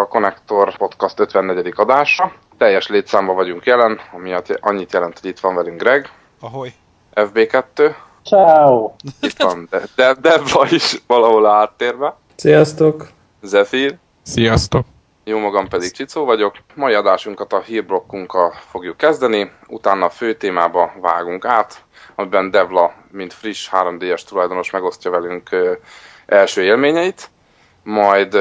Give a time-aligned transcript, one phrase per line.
[0.00, 1.72] A Connector Podcast 54.
[1.76, 2.32] adása.
[2.58, 6.10] Teljes létszámban vagyunk jelen, ami annyit jelent, hogy itt van velünk Greg.
[6.40, 6.72] Ahoy.
[7.14, 7.94] FB2.
[8.24, 8.92] Ciao.
[9.20, 12.16] Itt van de, de, Debba is valahol a háttérbe.
[12.36, 13.08] Sziasztok.
[13.42, 13.96] Zephyr.
[14.22, 14.86] Sziasztok.
[15.24, 16.56] Jó magam pedig Csicó vagyok.
[16.74, 23.32] Mai adásunkat a hírblokkunkkal fogjuk kezdeni, utána a fő témába vágunk át, amiben Devla, mint
[23.32, 25.50] friss 3D-es tulajdonos megosztja velünk
[26.26, 27.30] első élményeit,
[27.90, 28.36] majd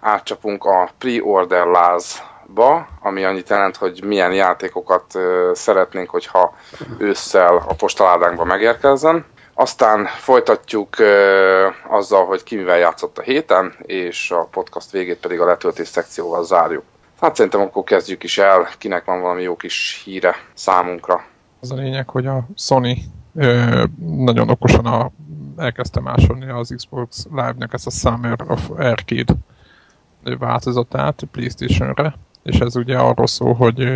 [0.00, 5.04] átcsapunk a pre-order lázba, ami annyit jelent, hogy milyen játékokat
[5.52, 6.54] szeretnénk, hogyha
[6.98, 9.24] ősszel a postaládánkba megérkezzen.
[9.58, 15.40] Aztán folytatjuk ö, azzal, hogy ki mivel játszott a héten, és a podcast végét pedig
[15.40, 16.84] a letöltés szekcióval zárjuk.
[17.20, 21.24] Hát szerintem akkor kezdjük is el, kinek van valami jó kis híre számunkra.
[21.60, 22.98] Az a lényeg, hogy a Sony
[23.34, 25.10] ö, nagyon okosan a,
[25.56, 29.34] elkezdte másolni az Xbox Live-nek ezt a Summer of Arcade
[30.38, 33.88] változatát Playstation-re, és ez ugye arról szól, hogy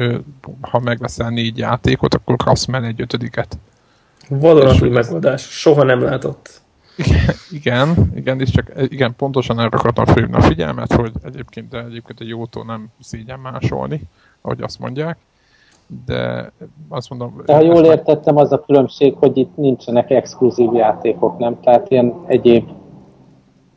[0.60, 3.58] ha megveszel négy játékot, akkor kapsz mellé egy ötödiket.
[4.28, 6.60] Vadonatúj megoldás, soha nem látott.
[7.50, 12.20] Igen, igen, és csak igen, pontosan erre akartam felhívni a figyelmet, hogy egyébként, de egyébként
[12.20, 14.02] egy jótól nem szégyen másolni,
[14.40, 15.18] ahogy azt mondják,
[16.06, 16.52] de
[16.88, 17.42] azt mondom...
[17.44, 21.60] De ha jól értettem, az a különbség, hogy itt nincsenek exkluzív játékok, nem?
[21.60, 22.70] Tehát ilyen egyéb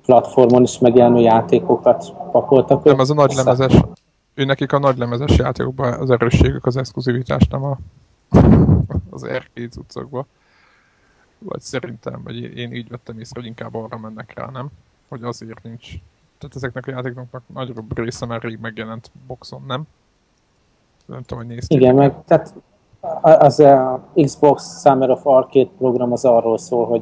[0.06, 2.84] platformon is megjelenő játékokat pakoltak.
[2.84, 3.81] Nem, az a nagylemezes,
[4.34, 7.78] ő nekik a nagylemezes játékokban az erősségük az exkluzivitás, nem a,
[9.16, 10.25] az arcade cuccokban.
[11.40, 14.68] Vagy szerintem, vagy én így vettem észre, hogy inkább arra mennek rá, nem?
[15.07, 15.88] Hogy azért nincs.
[16.38, 19.88] Tehát ezeknek a játékoknak nagyobb része már rég megjelent boxon, nem?
[21.06, 21.78] Nem tudom, hogy néztél.
[21.78, 22.53] Igen, meg tehát
[23.22, 27.02] az a Xbox Summer of Arcade program az arról szól, hogy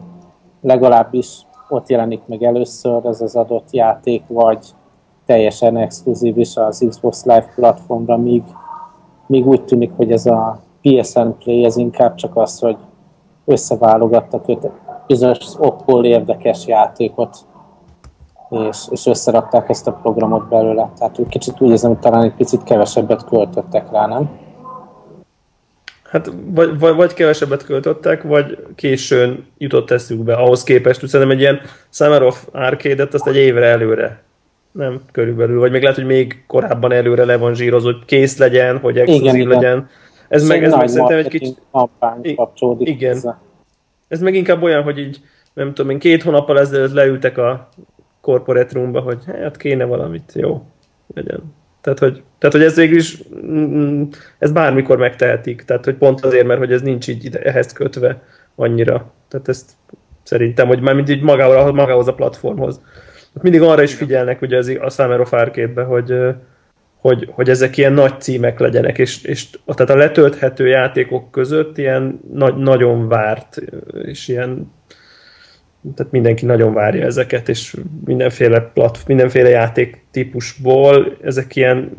[0.61, 4.67] legalábbis ott jelenik meg először ez az adott játék, vagy
[5.25, 8.43] teljesen exkluzív is az Xbox Live platformra, míg,
[9.27, 12.77] míg úgy tűnik, hogy ez a PSN Play, ez inkább csak az, hogy
[13.45, 14.69] összeválogattak öt
[15.07, 17.37] bizonyos okból érdekes játékot,
[18.51, 20.91] és, és összerakták ezt a programot belőle.
[20.97, 24.29] Tehát úgy kicsit úgy érzem, hogy talán egy picit kevesebbet költöttek rá, nem?
[26.03, 31.07] Hát vagy, vagy, vagy kevesebbet költöttek, vagy későn jutott eszükbe ahhoz képest.
[31.07, 34.23] Szerintem egy ilyen Summer of Arcade-et azt egy évre előre
[34.71, 38.79] nem körülbelül, vagy még lehet, hogy még korábban előre le van zsírozva, hogy kész legyen,
[38.79, 39.89] hogy exkluzív Igen, legyen.
[40.27, 41.61] Ez meg, ez meg szerintem egy kicsit...
[42.35, 43.13] kapcsolódik Igen.
[43.13, 43.41] hozzá.
[44.07, 45.19] Ez meg inkább olyan, hogy így,
[45.53, 47.69] nem tudom én, két hónappal ezelőtt leültek a
[48.21, 50.65] corporate roomba, hogy hát kéne valamit, jó,
[51.13, 51.53] legyen.
[51.81, 54.03] Tehát, hogy, tehát, hogy ez végül is, mm,
[54.39, 55.63] ez bármikor megtehetik.
[55.63, 58.23] Tehát, hogy pont azért, mert hogy ez nincs így ide, ehhez kötve
[58.55, 59.13] annyira.
[59.27, 59.71] Tehát ezt
[60.23, 62.81] szerintem, hogy már mint így magához, magához a platformhoz.
[63.41, 66.13] Mindig arra is figyelnek ugye az, a Summer of Arcade-be, hogy,
[66.97, 72.19] hogy, hogy ezek ilyen nagy címek legyenek, és, és tehát a letölthető játékok között ilyen
[72.33, 73.61] nagy, nagyon várt,
[74.01, 74.71] és ilyen
[75.95, 81.91] tehát mindenki nagyon várja ezeket, és mindenféle, plat, mindenféle játék típusból ezek ilyen,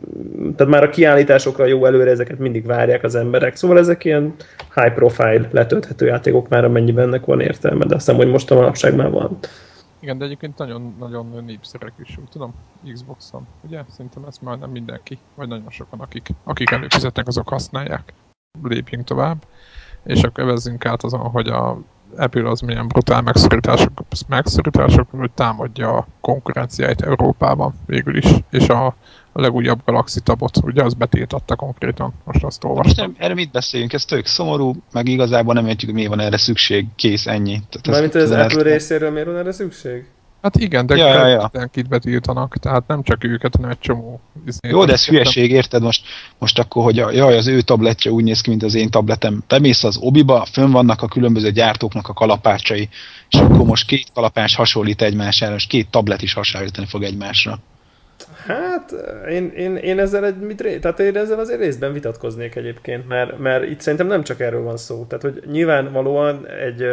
[0.57, 4.35] tehát már a kiállításokra jó előre ezeket mindig várják az emberek, szóval ezek ilyen
[4.75, 8.55] high profile letölthető játékok már amennyiben ennek van értelme, de azt hiszem, hogy most a
[8.55, 9.39] manapság már van.
[10.01, 12.55] Igen, de egyébként nagyon, nagyon népszerek is, úgy tudom,
[12.93, 13.47] Xboxon.
[13.67, 13.81] Ugye?
[13.89, 18.13] Szerintem ezt már nem mindenki, vagy nagyon sokan, akik, akik előfizetnek, azok használják.
[18.63, 19.45] Lépjünk tovább.
[20.05, 21.79] És akkor evezzünk át azon, hogy a
[22.17, 28.87] Apple az milyen brutál megszorítások, megszorítások hogy támadja a konkurenciáit Európában végül is, és a,
[29.33, 33.07] a legújabb Galaxy tabot, ugye az betiltatta konkrétan, most azt Most olvastam.
[33.07, 33.93] nem, erre mit beszéljünk?
[33.93, 37.53] Ez tök szomorú, meg igazából nem értjük, hogy miért van erre szükség, kész, ennyi.
[37.71, 40.05] Tehát ez- Mármint, hogy az ez- Apple részéről miért van erre szükség?
[40.43, 41.49] Hát igen, de Ja, ja, ja.
[41.53, 44.21] mindenkit betiltanak, tehát nem csak őket, hanem egy csomó.
[44.69, 45.83] Jó, de ez hülyeség, érted?
[45.83, 46.07] Most,
[46.39, 49.43] most akkor, hogy a, jaj, az ő tabletje úgy néz ki, mint az én tabletem.
[49.49, 52.89] Bemész az obiba, fönn vannak a különböző gyártóknak a kalapácsai,
[53.31, 57.59] és akkor most két kalapács hasonlít egymására, és két tablet is hasonlítani fog egymásra.
[58.47, 58.95] Hát,
[59.31, 63.39] én, én, én ezzel egy, mit, ré- tehát én ezzel azért részben vitatkoznék egyébként, mert,
[63.39, 65.05] mert itt szerintem nem csak erről van szó.
[65.05, 66.85] Tehát, hogy nyilvánvalóan egy,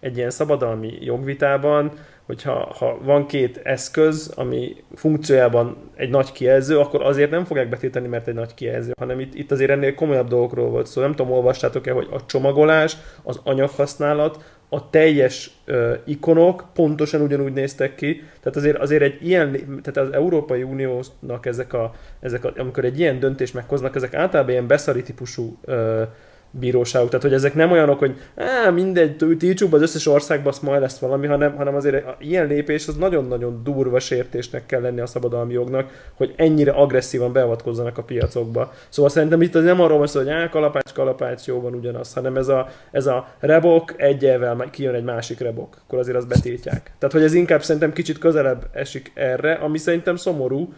[0.00, 1.92] egy ilyen szabadalmi jogvitában,
[2.28, 8.08] hogyha ha van két eszköz, ami funkciójában egy nagy kijelző, akkor azért nem fogják betiltani,
[8.08, 11.00] mert egy nagy kijelző, hanem itt, itt azért ennél komolyabb dolgokról volt szó.
[11.00, 17.94] Nem tudom, olvastátok-e, hogy a csomagolás, az anyaghasználat, a teljes ö, ikonok pontosan ugyanúgy néztek
[17.94, 18.14] ki.
[18.16, 19.52] Tehát azért, azért egy ilyen,
[19.82, 24.52] tehát az Európai Uniónak ezek a, ezek a, amikor egy ilyen döntést meghoznak, ezek általában
[24.52, 26.02] ilyen beszari típusú ö,
[26.50, 27.08] bíróságok.
[27.08, 30.98] Tehát, hogy ezek nem olyanok, hogy á, mindegy, tiltsuk az összes országban, azt majd lesz
[30.98, 36.10] valami, hanem, hanem azért ilyen lépés az nagyon-nagyon durva sértésnek kell lenni a szabadalmi jognak,
[36.14, 38.72] hogy ennyire agresszívan beavatkozzanak a piacokba.
[38.88, 42.14] Szóval szerintem itt az nem arról van szó, hogy á, kalapács, kalapács, jó van ugyanaz,
[42.14, 46.92] hanem ez a, ez a rebok egyelvel kijön egy másik rebok, akkor azért azt betiltják.
[46.98, 50.72] Tehát, hogy ez inkább szerintem kicsit közelebb esik erre, ami szerintem szomorú,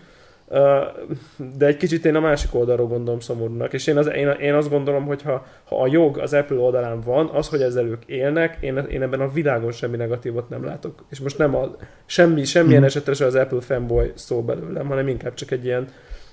[1.57, 4.69] de egy kicsit én a másik oldalról gondolom szomorúnak, és én, az, én, én azt
[4.69, 8.57] gondolom, hogy ha, ha a jog az Apple oldalán van, az, hogy ezzel ők élnek,
[8.61, 11.05] én, én ebben a világon semmi negatívot nem látok.
[11.11, 11.77] És most nem a,
[12.07, 12.85] semmi, semmilyen mm.
[12.85, 15.89] esetre se az Apple fanboy szó belőlem, hanem inkább csak egy ilyen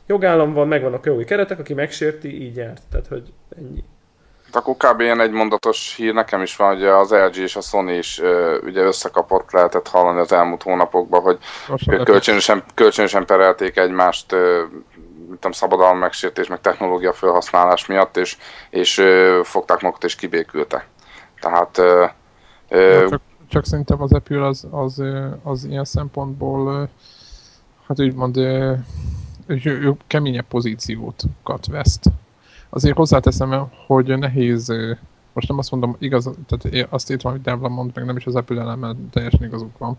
[0.07, 2.81] jogállam van, megvannak a jogi keretek, aki megsérti, így járt.
[2.89, 3.83] Tehát, hogy ennyi.
[4.53, 4.99] Hát akkor kb.
[4.99, 8.21] ilyen egy mondatos hír nekem is van, hogy az LG és a Sony is
[8.63, 11.37] ugye összekapott, lehetett hallani az elmúlt hónapokban, hogy
[12.03, 14.63] kölcsönösen, kölcsönösen perelték egymást ö,
[15.27, 18.37] tudom, szabadalom megsértés, meg technológia felhasználás miatt, és,
[18.69, 19.03] és
[19.43, 20.87] fogták magukat és kibékültek.
[21.39, 21.77] Tehát...
[22.69, 25.03] Ö, csak, csak szerintem az Apple az, az,
[25.43, 26.89] az ilyen szempontból
[27.87, 28.39] hát úgymond
[30.07, 31.23] keményebb pozíciót
[31.71, 32.05] veszt
[32.69, 34.73] azért hozzáteszem, hogy nehéz,
[35.33, 38.35] most nem azt mondom, igaz, tehát azt írtam, hogy Devla mond, meg nem is az
[38.35, 39.97] Apple elemmel teljesen igazuk van.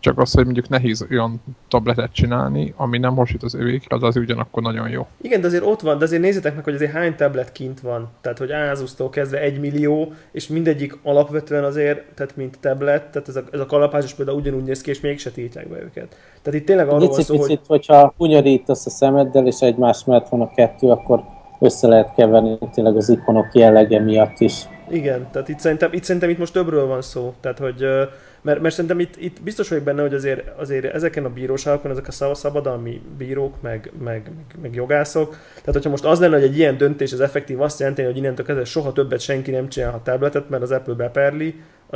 [0.00, 4.16] Csak az, hogy mondjuk nehéz olyan tabletet csinálni, ami nem hasonlít az övékre, az az
[4.16, 5.06] ugyanakkor nagyon jó.
[5.20, 8.08] Igen, de azért ott van, de azért nézzétek meg, hogy azért hány tablet kint van.
[8.20, 13.36] Tehát, hogy Asus-tól kezdve egy millió, és mindegyik alapvetően azért, tehát mint tablet, tehát ez
[13.36, 16.16] a, ez a kalapás is például ugyanúgy néz ki, és mégse tiltják be őket.
[16.42, 17.60] Tehát itt tényleg arról van szó, hogy...
[17.66, 21.22] hogyha hunyorítasz a szemeddel, és egymás mellett van a kettő, akkor
[21.60, 24.54] össze lehet keverni tényleg az ikonok jellege miatt is.
[24.90, 27.34] Igen, tehát itt szerintem, itt szerintem itt most többről van szó.
[27.40, 27.84] Tehát, hogy,
[28.42, 32.08] mert, mert szerintem itt, itt biztos vagyok benne, hogy azért, azért ezeken a bíróságokon, ezek
[32.08, 36.58] a szabadalmi bírók, meg, meg, meg, meg jogászok, tehát hogyha most az lenne, hogy egy
[36.58, 40.48] ilyen döntés az effektív azt jelenti, hogy innentől kezdve soha többet senki nem csinálhat tabletet,
[40.48, 41.54] mert az Apple beperli,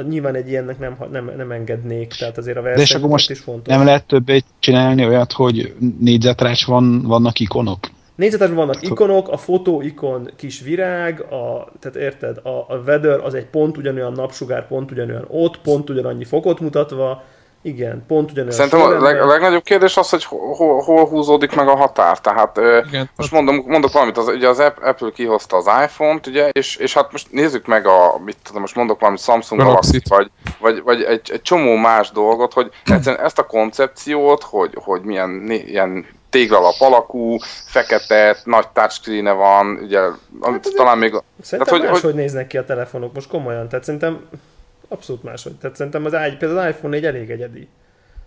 [0.09, 3.31] nyilván egy ilyennek nem, nem, nem engednék, tehát azért a verseny De és akkor most
[3.31, 3.75] is fontos.
[3.75, 7.79] nem lehet többet csinálni olyat, hogy négyzetrács van, vannak ikonok?
[8.15, 13.35] Négyzetesben vannak ikonok, a fotó ikon kis virág, a, tehát érted, a, a weather az
[13.35, 17.23] egy pont ugyanolyan napsugár, pont ugyanolyan ott, pont ugyanannyi fokot mutatva,
[17.67, 18.55] igen, pont ugyanolyan.
[18.55, 22.21] Szerintem a, leg, a legnagyobb kérdés az, hogy hol, hol húzódik meg a határ.
[22.21, 26.77] Tehát Igen, most mondom, mondok valamit, az, ugye az Apple kihozta az iPhone-t, ugye, és,
[26.77, 30.31] és hát most nézzük meg a, mit tudom, most mondok valami Samsung galaxy vagy,
[30.61, 35.51] vagy, vagy egy, egy csomó más dolgot, hogy egyszerűen ezt a koncepciót, hogy, hogy milyen
[35.51, 37.37] ilyen téglalap alakú,
[37.67, 40.01] fekete, nagy touchscreen van, ugye,
[40.41, 41.23] amit hát talán még...
[41.43, 42.21] Szerintem hát, hogy, máshogy hogy...
[42.21, 44.29] néznek ki a telefonok, most komolyan, tehát szerintem
[44.89, 45.57] abszolút máshogy.
[45.57, 47.69] Tehát szerintem az, például az iPhone 4 elég egyedi.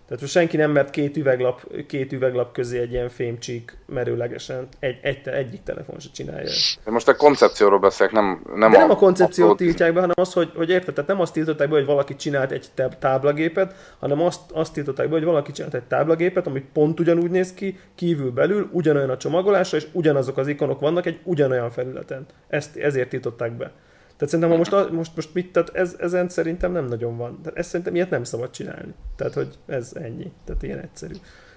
[0.08, 4.98] Tehát most senki nem mert két üveglap, két üveglap közé egy ilyen fémcsík merőlegesen egy,
[5.02, 6.50] egy, egyik telefon se csinálja.
[6.84, 9.54] De most a koncepcióról beszélek, nem, nem De a, nem a koncepciót a...
[9.54, 12.50] tiltják be, hanem az, hogy, hogy érted, tehát nem azt tiltották be, hogy valaki csinált
[12.50, 12.68] egy
[12.98, 17.54] táblagépet, hanem azt, azt tiltották be, hogy valaki csinált egy táblagépet, ami pont ugyanúgy néz
[17.54, 22.26] ki, kívül belül, ugyanolyan a csomagolása, és ugyanazok az ikonok vannak egy ugyanolyan felületen.
[22.48, 23.72] Ezt, ezért tiltották be.
[24.18, 27.38] Tehát szerintem, ha most, most, most mit, tehát ez, ezen szerintem nem nagyon van.
[27.42, 28.94] Tehát ezt szerintem ilyet nem szabad csinálni.
[29.16, 30.32] Tehát, hogy ez ennyi.
[30.44, 31.14] Tehát ilyen egyszerű.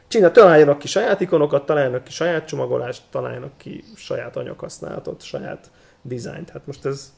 [0.08, 6.50] Csinál, találjanak ki saját ikonokat, találjanak ki saját csomagolást, találjanak ki saját anyaghasználatot, saját dizájnt.
[6.50, 7.14] Hát most ez,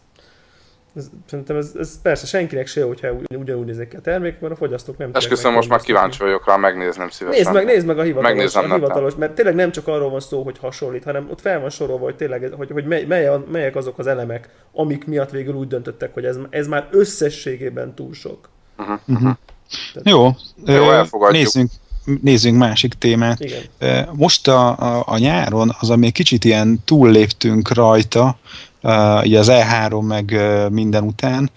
[0.95, 3.07] ez, szerintem ez, ez, persze senkinek se jó, hogyha
[3.37, 6.55] ugyanúgy nézik ki a termék, mert a fogyasztók nem Esküszöm, most már kíváncsi vagyok rá,
[6.55, 7.41] megnézném szívesen.
[7.41, 10.43] Nézd meg, nézd meg a hivatalos, a hivatalos mert tényleg nem csak arról van szó,
[10.43, 13.99] hogy hasonlít, hanem ott fel van sorolva, hogy tényleg, hogy, hogy mely, mely, melyek azok
[13.99, 18.49] az elemek, amik miatt végül úgy döntöttek, hogy ez, ez már összességében túl sok.
[18.77, 18.99] Uh-huh.
[19.07, 19.35] Uh-huh.
[19.93, 20.29] Tehát, jó,
[20.65, 21.43] jó elfogadjuk.
[21.43, 21.71] nézzünk,
[22.21, 23.39] nézzünk másik témát.
[23.39, 24.09] Igen.
[24.11, 28.37] Most a, a, a nyáron, az, ami kicsit ilyen túlléptünk rajta,
[29.23, 30.39] ugye az E3 meg
[30.71, 31.51] minden után,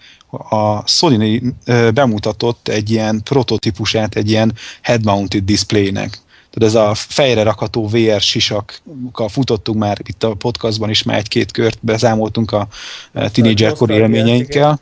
[0.49, 1.55] a Sony
[1.93, 6.19] bemutatott egy ilyen prototípusát egy ilyen head-mounted displaynek.
[6.49, 11.51] Tehát ez a fejre rakható VR sisakkal futottunk már itt a podcastban is már egy-két
[11.51, 12.67] kört, bezámoltunk a
[13.31, 14.79] tínédzserkori élményeinkkel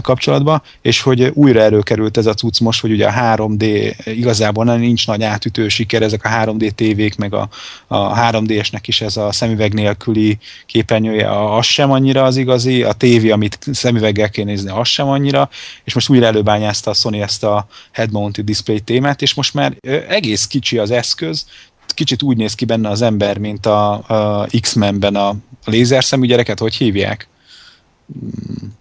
[0.00, 4.78] kapcsolatban, és hogy újra előkerült ez a cucc most, hogy ugye a 3D igazából nem
[4.78, 7.48] nincs nagy átütő siker, ezek a 3D tévék, meg a,
[7.86, 13.30] a 3D-esnek is ez a szemüveg nélküli képernyője, az sem annyira az igazi, a tévé,
[13.30, 15.48] amit szemüveggel kell nézni, az sem annyira,
[15.84, 19.76] és most újra előbányázta a Sony ezt a head-mounted display témát, és most már
[20.08, 21.46] egész kicsi az eszköz,
[21.94, 26.74] kicsit úgy néz ki benne az ember, mint a, a X-Men-ben a lézerszemű gyereket, hogy
[26.74, 27.29] hívják?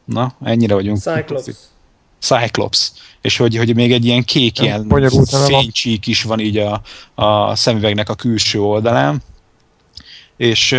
[0.05, 0.98] Na, ennyire vagyunk.
[0.98, 1.55] Cyclops.
[2.19, 2.91] Cyclops.
[3.21, 4.88] És hogy, hogy még egy ilyen kék, ilyen
[5.48, 6.81] fénycsík is van így a,
[7.15, 9.21] a szemüvegnek a külső oldalán.
[10.39, 10.75] És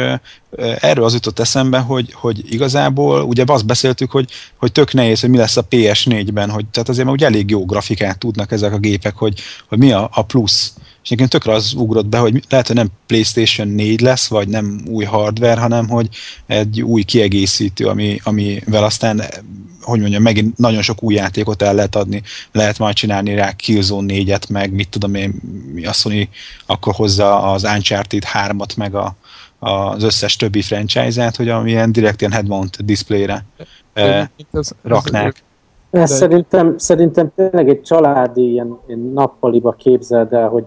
[0.80, 5.30] erről az jutott eszembe, hogy, hogy igazából ugye azt beszéltük, hogy, hogy tök nehéz, hogy
[5.30, 8.78] mi lesz a PS4-ben, hogy tehát azért már ugye elég jó grafikát tudnak ezek a
[8.78, 10.72] gépek, hogy, hogy mi a, a plusz.
[11.02, 14.80] És nekem tökre az ugrott be, hogy lehet, hogy nem PlayStation 4 lesz, vagy nem
[14.86, 16.08] új hardware, hanem hogy
[16.46, 19.22] egy új kiegészítő, ami, amivel aztán,
[19.80, 22.22] hogy mondjam, megint nagyon sok új játékot el lehet adni.
[22.52, 25.34] Lehet majd csinálni rá Killzone 4-et, meg mit tudom én,
[25.72, 26.28] mi a Sony
[26.66, 29.16] akkor hozza az Uncharted 3-at, meg a,
[29.60, 33.44] az összes többi franchise-át, hogy amilyen direkt ilyen head-mount displayre
[33.92, 34.26] eh,
[34.82, 35.42] raknák.
[35.90, 36.06] De...
[36.06, 40.64] szerintem, szerintem tényleg egy családi ilyen, ilyen nappaliba képzeld el, hogy,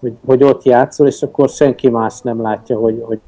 [0.00, 3.18] hogy, hogy ott játszol, és akkor senki más nem látja, hogy, hogy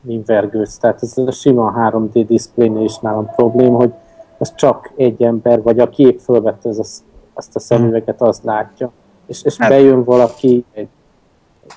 [0.00, 0.78] mi vergődsz.
[0.78, 3.92] Tehát ez a sima 3D display is nálam probléma, hogy
[4.38, 7.04] az csak egy ember, vagy a kép fölvette az,
[7.34, 8.92] azt a szemüveget, az látja.
[9.26, 9.68] És, és hát.
[9.68, 10.88] bejön valaki, egy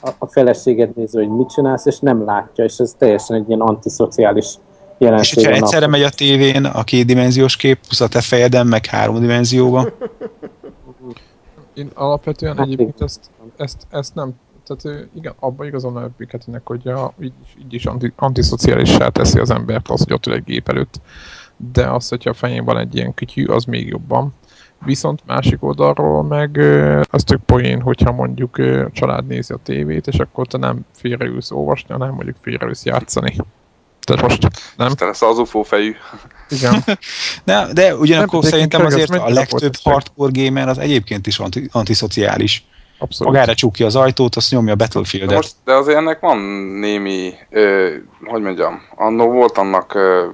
[0.02, 3.62] a, a feleséged néző, hogy mit csinálsz, és nem látja, és ez teljesen egy ilyen
[3.62, 4.54] antiszociális
[4.98, 5.38] jelenség.
[5.38, 9.92] És hogyha egyszerre megy a tévén a kétdimenziós kép, plusz a te fejeden, meg háromdimenzióban.
[11.74, 14.34] Én alapvetően hát egyébként ezt, ezt, ezt nem
[14.70, 19.50] tehát igen, abban igazon a Piketinek, hogy a, így, így is anti, antiszociálissá teszi az
[19.50, 21.02] embert az, hogy ott ül egy gép előtt.
[21.74, 24.34] De az, hogyha a fején van egy ilyen kütyű, az még jobban.
[24.86, 26.58] Viszont másik oldalról meg
[27.10, 31.52] az tök poén, hogyha mondjuk a család nézi a tévét, és akkor te nem félreülsz
[31.52, 33.36] olvasni, hanem mondjuk félreülsz játszani.
[34.00, 34.92] Tehát most nem.
[34.92, 35.96] Te lesz az UFO fejű.
[36.50, 36.84] Igen.
[37.46, 42.64] de, de ugyanakkor nem, szerintem azért a legtöbb hardcore gamer az egyébként is anti, antiszociális.
[43.02, 43.34] Abszolút.
[43.34, 45.30] Magára csukja az ajtót, azt nyomja a Battlefield-et.
[45.30, 46.38] De, most, de azért ennek van
[46.80, 47.94] némi, ö,
[48.24, 50.26] hogy mondjam, annó volt annak ö,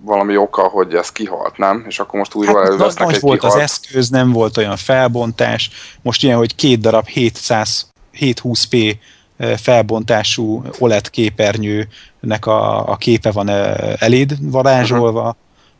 [0.00, 1.84] valami oka, hogy ez kihalt, nem?
[1.88, 3.56] És akkor most újra hát, elővesznek nagy egy volt kihalt.
[3.56, 5.70] az eszköz, nem volt olyan felbontás.
[6.02, 7.90] Most ilyen, hogy két darab 700,
[8.20, 8.96] 720p
[9.56, 13.48] felbontású OLED képernyőnek a, a képe van
[13.98, 15.36] eléd varázsolva, uh-huh.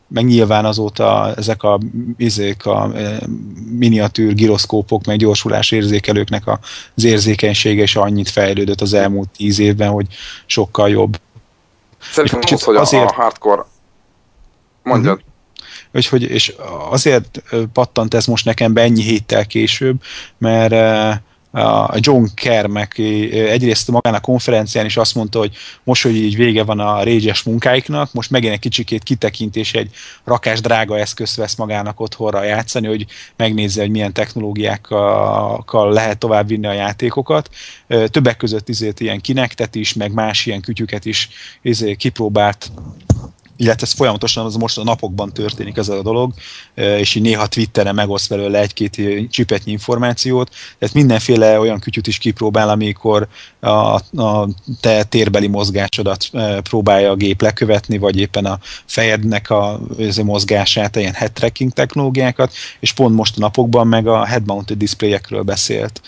[0.07, 1.79] meg nyilván azóta ezek a,
[2.17, 2.91] ezek a
[3.77, 6.43] miniatűr giroszkópok, meg gyorsulás érzékelőknek
[6.95, 10.05] az érzékenysége is annyit fejlődött az elmúlt tíz évben, hogy
[10.45, 11.19] sokkal jobb.
[12.11, 13.65] Szerintem az, hogy azért, a hardcore
[14.89, 15.13] Mondjad.
[15.13, 15.27] Uh-huh.
[15.93, 16.53] Úgyhogy, és
[16.89, 17.43] azért
[17.73, 20.01] pattant ez most nekem be ennyi héttel később,
[20.37, 20.73] mert
[21.51, 26.63] a John Kermek egyrészt magán a konferencián is azt mondta, hogy most, hogy így vége
[26.63, 29.89] van a régyes munkáiknak, most megint egy kicsikét kitekintés, egy
[30.23, 33.05] rakás drága eszközt vesz magának otthonra játszani, hogy
[33.35, 37.49] megnézze, hogy milyen technológiákkal lehet tovább vinni a játékokat.
[37.87, 41.29] Többek között izért ilyen kinektet is, meg más ilyen kütyüket is
[41.61, 42.71] izé kipróbált
[43.59, 46.33] illetve ez folyamatosan az most a napokban történik ez a dolog,
[46.75, 50.49] és így néha Twitteren megoszt belőle egy-két csipetnyi információt,
[50.79, 53.27] tehát mindenféle olyan kütyüt is kipróbál, amikor
[53.59, 53.69] a,
[54.21, 54.47] a
[54.81, 56.29] te térbeli mozgásodat
[56.63, 59.79] próbálja a gép lekövetni, vagy éppen a fejednek a,
[60.23, 66.01] mozgását, ilyen head tracking technológiákat, és pont most a napokban meg a head-mounted displayekről beszélt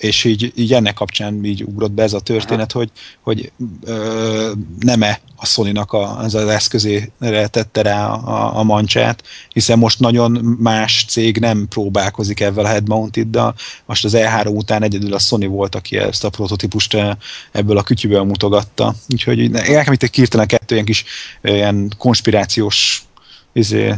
[0.00, 2.90] és így, így ennek kapcsán így ugrott be ez a történet, hogy,
[3.20, 3.52] hogy
[3.84, 10.00] ö, nem-e a Sony-nak a, az, az eszközére tette rá a, a mancsát, hiszen most
[10.00, 13.38] nagyon más cég nem próbálkozik ebben a head mounted
[13.86, 16.96] most az E3 után egyedül a Sony volt, aki ezt a prototípust
[17.52, 18.94] ebből a kütyűből mutogatta.
[19.08, 21.04] Úgyhogy nekem itt egy kirtelen kettő ilyen kis
[21.42, 23.04] ilyen konspirációs
[23.52, 23.94] izé,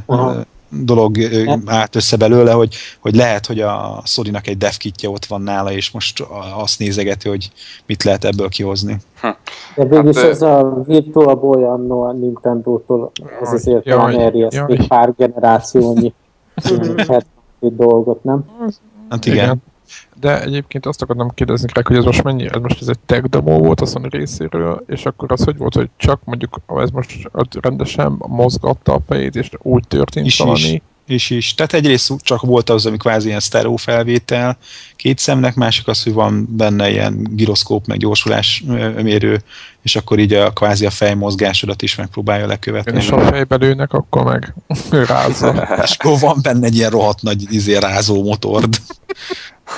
[0.80, 1.18] dolog
[1.66, 5.72] állt össze belőle, hogy, hogy lehet, hogy a sony egy dev kitje ott van nála,
[5.72, 6.24] és most
[6.56, 7.50] azt nézegeti, hogy
[7.86, 8.96] mit lehet ebből kihozni.
[9.20, 9.28] Hm.
[9.76, 13.10] De végülis hát, ez a Virtual Boy annó a Nintendo-tól,
[13.42, 14.64] ez azért jaj, jaj.
[14.68, 16.12] egy pár generációnyi
[17.60, 18.44] dolgot, nem?
[19.08, 19.36] Hát igen.
[19.36, 19.62] igen.
[20.20, 23.25] De egyébként azt akartam kérdezni rá, hogy ez most mennyi, ez most ez egy tech
[23.25, 27.28] demo volt a Sony részéről, és akkor az hogy volt, hogy csak mondjuk ez most
[27.61, 30.61] rendesen mozgatta a fejét, és úgy történt is valami?
[30.61, 30.80] Is.
[31.06, 31.54] Is, is.
[31.54, 34.56] Tehát egyrészt csak volt az, ami kvázi ilyen sztereó felvétel
[34.96, 38.64] két szemnek, másik az, hogy van benne ilyen gyroszkóp, meg gyorsulás
[39.02, 39.42] mérő,
[39.82, 42.96] és akkor így a kvázi a fejmozgásodat is megpróbálja lekövetni.
[42.96, 44.54] És a fejbe lőnek, akkor meg
[45.08, 45.68] rázza.
[45.82, 48.76] és akkor van benne egy ilyen rohadt nagy izé, rázó motord.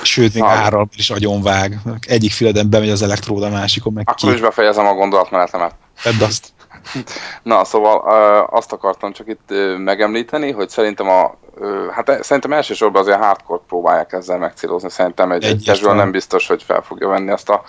[0.01, 1.77] Sőt, még árral is agyonvág.
[2.07, 4.35] Egyik füleden bemegy az elektróda, másikon meg Akkor ki.
[4.35, 5.75] is befejezem a gondolatmenetemet.
[6.03, 6.53] Tedd azt.
[7.43, 7.97] Na, szóval
[8.51, 11.37] azt akartam csak itt megemlíteni, hogy szerintem a
[11.91, 14.89] hát e, szerintem elsősorban azért hardcore próbálják ezzel megcélozni.
[14.89, 17.63] Szerintem egy, egy casual nem biztos, hogy fel fogja venni ezt a,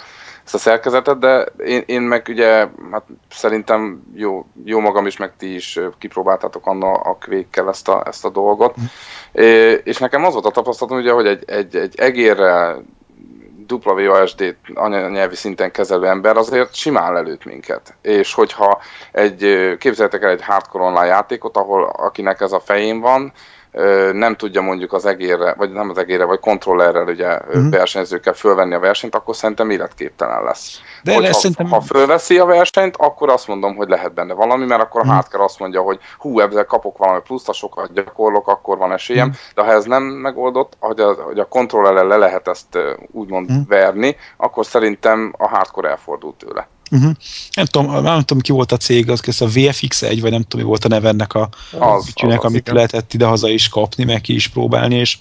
[0.46, 5.32] ezt a szerkezetet, de én, én meg ugye, hát szerintem jó, jó magam is, meg
[5.38, 8.74] ti is kipróbáltátok anna a kvékkel ezt a, ezt a dolgot.
[8.80, 8.84] Mm.
[9.32, 12.84] É, és nekem az volt a tapasztalatom, ugye, hogy egy, egy, egy egérrel
[13.68, 17.94] WASD-t anyanyelvi szinten kezelő ember azért simán lelőtt minket.
[18.02, 18.80] És hogyha
[19.12, 23.32] egy, képzeljétek el egy hardcore online játékot, ahol akinek ez a fején van,
[24.12, 27.70] nem tudja mondjuk az egérre, vagy nem az egérre, vagy kontrollerrel ugye mm.
[27.70, 30.80] versenyzőkkel fölvenni a versenyt, akkor szerintem életképtelen lesz.
[31.02, 31.68] De Hogyha, szerintem...
[31.68, 35.08] ha fölveszi a versenyt, akkor azt mondom, hogy lehet benne valami, mert akkor a mm.
[35.08, 39.28] hardcore azt mondja, hogy hú, ezzel kapok valami pluszt, ha sokat gyakorlok, akkor van esélyem,
[39.28, 39.30] mm.
[39.54, 42.78] de ha ez nem megoldott, hogy a, hogy a kontrollerrel le lehet ezt
[43.12, 43.60] úgymond mm.
[43.68, 46.68] verni, akkor szerintem a hardcore elfordult tőle.
[46.90, 47.12] Uh-huh.
[47.54, 50.60] Nem, tudom, nem tudom, ki volt a cég, az ez a VFX1, vagy nem tudom,
[50.60, 52.74] mi volt a neve ennek a az, ügyűnek, amit igen.
[52.74, 55.18] lehetett idehaza is kapni, meg ki is próbálni, és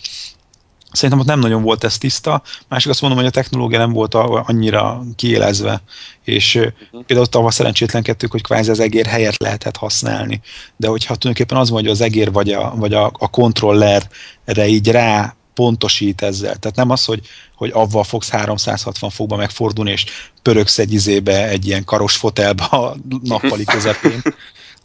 [0.96, 2.42] Szerintem ott nem nagyon volt ez tiszta.
[2.68, 5.82] Másik azt mondom, hogy a technológia nem volt annyira kiélezve,
[6.24, 7.04] és uh-huh.
[7.06, 10.42] például tavaly szerencsétlenkedtük, hogy kvázi az egér helyet lehetett használni.
[10.78, 14.92] De hogyha tulajdonképpen az van, hogy az egér vagy a, vagy a, a kontrollerre így
[14.92, 16.56] rá pontosít ezzel.
[16.56, 17.22] Tehát nem az, hogy,
[17.56, 20.06] hogy avval fogsz 360 fokba megfordulni, és
[20.42, 24.22] pöröksz egy izébe, egy ilyen karos fotelba a nappali közepén.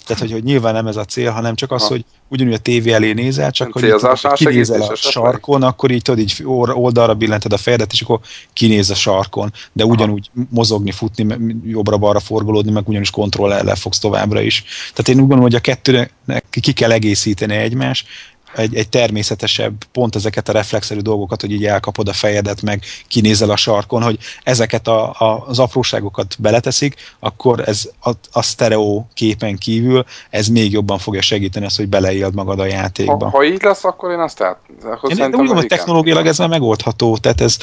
[0.06, 1.88] Tehát, hogy, hogy nyilván nem ez a cél, hanem csak az, ha.
[1.88, 6.20] hogy ugyanúgy a tévé elé nézel, csak hogy, hogy kinézel a sarkon, akkor így tudod,
[6.20, 6.42] így
[6.74, 8.20] oldalra billented a fejedet, és akkor
[8.52, 10.46] kinéz a sarkon, de ugyanúgy Aha.
[10.50, 14.64] mozogni, futni, jobbra-balra forgolódni, meg ugyanis kontrollerrel fogsz továbbra is.
[14.90, 18.06] Tehát én úgy gondolom, hogy a kettőnek ki kell egészíteni egymást,
[18.54, 23.50] egy, egy természetesebb, pont ezeket a reflexerű dolgokat, hogy így elkapod a fejedet, meg kinézel
[23.50, 29.59] a sarkon, hogy ezeket a, a, az apróságokat beleteszik, akkor ez a, a sztereó képen
[29.59, 33.25] kívül, ez még jobban fogja segíteni azt, hogy beleéld magad a játékba.
[33.25, 34.59] Ha, ha így lesz, akkor én azt át...
[34.85, 37.57] Akkor én úgy gondolom, hogy technológiailag ez már megoldható, tehát ez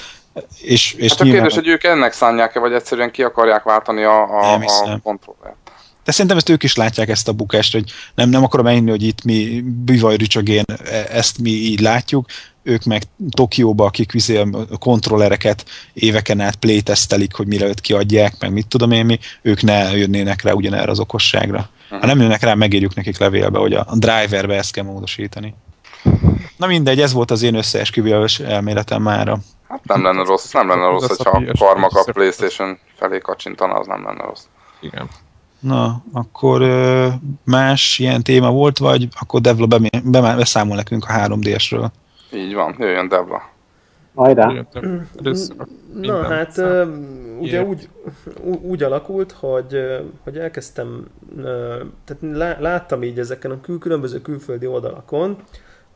[0.62, 4.22] és, és hát a kérdés, hogy ők ennek szánják-e, vagy egyszerűen ki akarják váltani a,
[4.22, 5.67] a, a kontrollert.
[6.08, 9.04] De szerintem ezt ők is látják ezt a bukást, hogy nem, nem akarom elhinni, hogy
[9.04, 10.64] itt mi bivaj rücsögén
[11.12, 12.26] ezt mi így látjuk,
[12.64, 14.48] ők meg Tokióba, akik viszi a
[14.80, 19.98] kontrollereket éveken át playtesztelik, hogy mire őt kiadják, meg mit tudom én mi, ők ne
[19.98, 21.70] jönnének rá ugyanerre az okosságra.
[21.90, 25.56] Ha nem jönnek rá, megírjuk nekik levélbe, hogy a driverbe ezt kell módosítani.
[26.58, 29.38] Na mindegy, ez volt az én összeesküvős elméletem mára.
[29.70, 33.88] Hát nem lenne rossz, nem lenne rossz, hogyha a Karmak a Playstation felé kacsintana, az
[33.88, 34.44] nem lenne rossz.
[34.82, 35.10] Igen.
[35.60, 36.62] Na, akkor
[37.44, 39.80] más ilyen téma volt, vagy akkor Devla
[40.36, 41.88] beszámol nekünk a 3DS-ről?
[42.34, 43.42] Így van, jöjjön Devla.
[44.16, 44.66] Hajrá!
[46.02, 46.62] Na hát,
[47.40, 47.90] ugye úgy,
[48.62, 49.78] úgy alakult, hogy,
[50.24, 51.06] hogy elkezdtem,
[52.06, 55.38] tehát láttam így ezeken a kül, különböző külföldi oldalakon,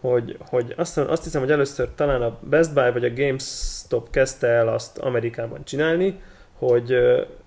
[0.02, 4.48] hogy, hogy azt, azt hiszem, hogy először talán a Best Buy vagy a GameStop kezdte
[4.48, 6.20] el azt Amerikában csinálni,
[6.58, 6.96] hogy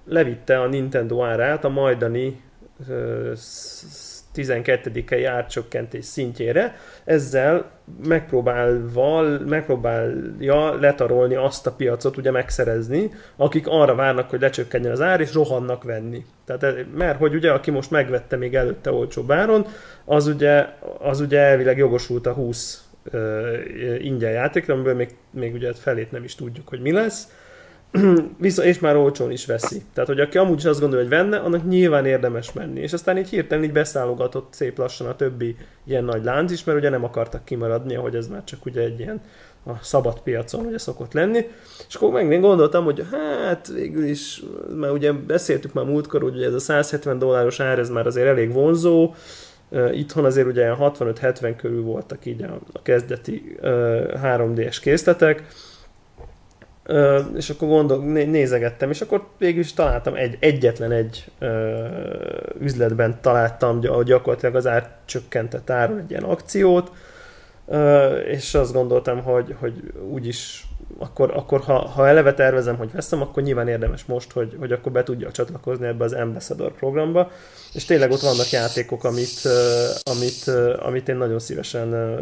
[0.04, 2.42] levitte a Nintendo árát a majdani
[4.34, 7.70] 12-i árcsökkentés szintjére, ezzel
[8.06, 15.20] megpróbálva, megpróbálja letarolni azt a piacot, ugye megszerezni, akik arra várnak, hogy lecsökkenjen az ár,
[15.20, 16.24] és rohannak venni.
[16.44, 19.66] Tehát, mert hogy ugye, aki most megvette még előtte olcsó báron,
[20.04, 20.66] az ugye,
[20.98, 26.24] az ugye elvileg jogosult a 20 uh, ingyen játékra, amiből még, még ugye felét nem
[26.24, 27.28] is tudjuk, hogy mi lesz,
[28.38, 29.82] Vissza, és már olcsón is veszi.
[29.92, 32.80] Tehát, hogy aki amúgy is azt gondolja, hogy venne, annak nyilván érdemes menni.
[32.80, 36.78] És aztán így hirtelen így beszálogatott szép lassan a többi ilyen nagy lánc is, mert
[36.78, 39.20] ugye nem akartak kimaradni, hogy ez már csak ugye egy ilyen
[39.66, 41.48] a szabad piacon ugye szokott lenni.
[41.88, 44.42] És akkor meg gondoltam, hogy hát végül is,
[44.74, 48.52] mert ugye beszéltük már múltkor, hogy ez a 170 dolláros ár, ez már azért elég
[48.52, 49.14] vonzó,
[49.92, 53.56] Itthon azért ugye 65-70 körül voltak így a, a kezdeti
[54.22, 55.46] 3D-s készletek,
[57.36, 61.84] És akkor gondol, né, nézegettem, és akkor végül is találtam egy, egyetlen egy ö,
[62.60, 66.92] üzletben találtam gyakorlatilag az árcsökkentett áron egy ilyen akciót,
[67.66, 70.66] ö, és azt gondoltam, hogy, hogy úgyis
[70.98, 74.92] akkor, akkor ha, ha eleve tervezem, hogy veszem, akkor nyilván érdemes most, hogy, hogy akkor
[74.92, 77.30] be tudjak csatlakozni ebbe az Ambassador programba,
[77.72, 79.48] és tényleg ott vannak játékok, amit,
[80.02, 82.18] amit, amit én nagyon szívesen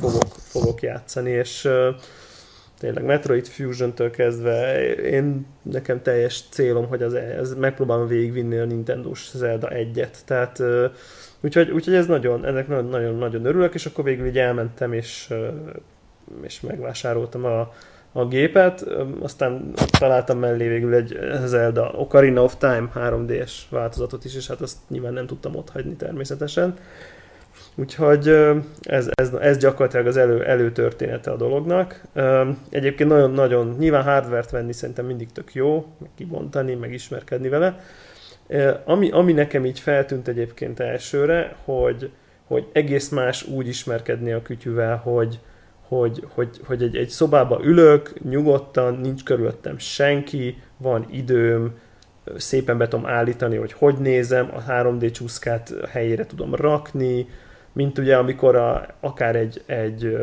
[0.00, 1.68] fogok, fogok játszani, és
[2.78, 9.30] tényleg Metroid Fusion-től kezdve én, nekem teljes célom, hogy az, ez megpróbálom végigvinni a Nintendo-s
[9.34, 10.62] Zelda 1-et, tehát
[11.40, 15.34] úgyhogy, úgyhogy ez nagyon, ennek nagyon-nagyon örülök, és akkor végül így elmentem, és,
[16.42, 17.72] és megvásároltam a,
[18.12, 18.80] a gépet,
[19.20, 24.76] aztán találtam mellé végül egy Zelda Ocarina of Time 3D-s változatot is, és hát azt
[24.88, 26.74] nyilván nem tudtam ott hagyni természetesen.
[27.78, 28.28] Úgyhogy
[28.80, 32.02] ez, ez, ez gyakorlatilag az elő, előtörténete a dolognak.
[32.70, 37.80] Egyébként nagyon-nagyon, nyilván hardvert venni szerintem mindig tök jó, meg kibontani, meg ismerkedni vele.
[38.84, 42.10] Ami, ami nekem így feltűnt egyébként elsőre, hogy,
[42.46, 45.38] hogy egész más úgy ismerkedni a kütyüvel, hogy,
[45.88, 51.78] hogy, hogy, hogy egy, egy szobába ülök, nyugodtan, nincs körülöttem senki, van időm,
[52.36, 57.26] szépen be tudom állítani, hogy hogy nézem, a 3D csúszkát helyére tudom rakni,
[57.78, 60.16] mint ugye amikor a, akár egy, egy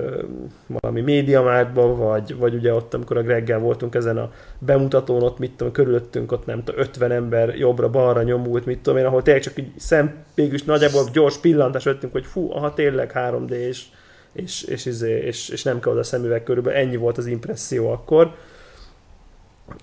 [0.67, 5.51] valami médiamárkban, vagy, vagy ugye ott, amikor a Greggel voltunk ezen a bemutatón, ott mit
[5.51, 9.57] tudom, körülöttünk ott nem tudom, 50 ember jobbra-balra nyomult, mit tudom én, ahol tényleg csak
[9.57, 13.85] így szem, mégis nagyjából gyors pillantás vettünk, hogy fú, aha, tényleg 3D, és,
[14.33, 18.35] és, és, és, és, és nem kell oda szemüveg körülbelül, ennyi volt az impresszió akkor.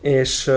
[0.01, 0.51] És,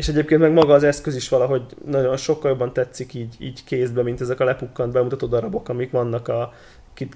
[0.00, 4.02] és egyébként meg maga az eszköz is valahogy nagyon sokkal jobban tetszik így, így kézbe,
[4.02, 6.52] mint ezek a lepukkant bemutató darabok, amik vannak a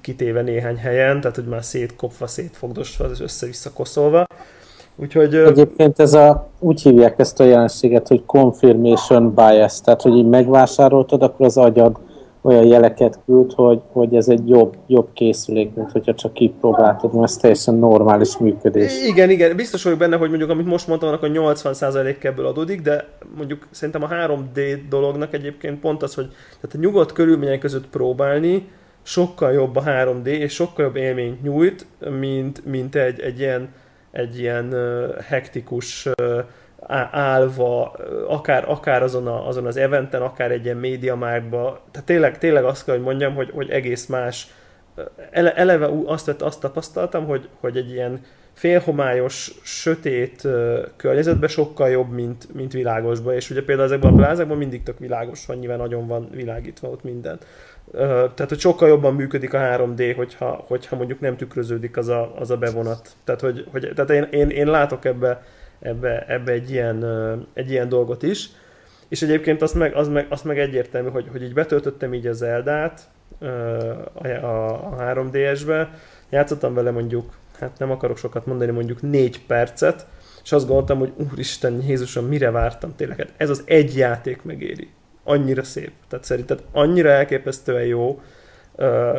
[0.01, 4.27] kitéve néhány helyen, tehát hogy már szétkopva, szétfogdosva, össze-vissza koszolva.
[4.97, 10.29] Úgyhogy, Egyébként ez a, úgy hívják ezt a jelenséget, hogy confirmation bias, tehát hogy így
[10.29, 11.99] megvásároltad, akkor az agyad
[12.47, 17.25] olyan jeleket küld, hogy, hogy ez egy jobb, jobb készülék, mint hogyha csak kipróbáltad, mert
[17.25, 19.03] ez teljesen normális működés.
[19.07, 23.09] Igen, igen, biztos vagyok benne, hogy mondjuk amit most mondtam, a 80% ebből adódik, de
[23.37, 26.29] mondjuk szerintem a 3D dolognak egyébként pont az, hogy
[26.61, 28.69] tehát a nyugodt körülmények között próbálni,
[29.03, 31.87] sokkal jobb a 3D, és sokkal jobb élményt nyújt,
[32.19, 33.69] mint, mint egy, egy ilyen,
[34.11, 36.39] egy ilyen uh, hektikus uh,
[37.11, 37.97] állva,
[38.29, 41.81] akár, akár azon, a, azon az eventen, akár egy ilyen médiamárkba.
[41.91, 44.47] Tehát tényleg, tényleg azt kell, hogy mondjam, hogy, hogy egész más.
[45.31, 48.21] Ele, eleve azt, azt tapasztaltam, hogy, hogy egy ilyen
[48.53, 50.49] félhomályos, sötét
[50.97, 53.35] környezetben sokkal jobb, mint, mint világosban.
[53.35, 57.03] És ugye például ezekben a plázákban mindig tök világos van, nyilván nagyon van világítva ott
[57.03, 57.39] minden.
[57.93, 62.51] Tehát, hogy sokkal jobban működik a 3D, hogyha, hogyha mondjuk nem tükröződik az a, az
[62.51, 63.09] a bevonat.
[63.25, 65.43] Tehát, hogy, hogy, tehát én, én, én látok ebbe
[65.81, 67.05] ebbe, ebbe egy, ilyen,
[67.55, 68.49] egy ilyen dolgot is.
[69.09, 72.43] És egyébként azt meg, az meg, azt meg egyértelmű, hogy, hogy így betöltöttem így az
[72.43, 73.09] Eldát
[74.15, 75.91] a, a, a 3DS-be,
[76.31, 80.07] játszottam vele mondjuk, hát nem akarok sokat mondani, mondjuk négy percet,
[80.45, 83.19] és azt gondoltam, hogy úristen, Jézusom, mire vártam tényleg?
[83.19, 84.89] Hát ez az egy játék megéri.
[85.25, 85.93] Annyira szép.
[86.09, 88.21] Tehát szerinted annyira elképesztően jó
[88.77, 89.19] uh,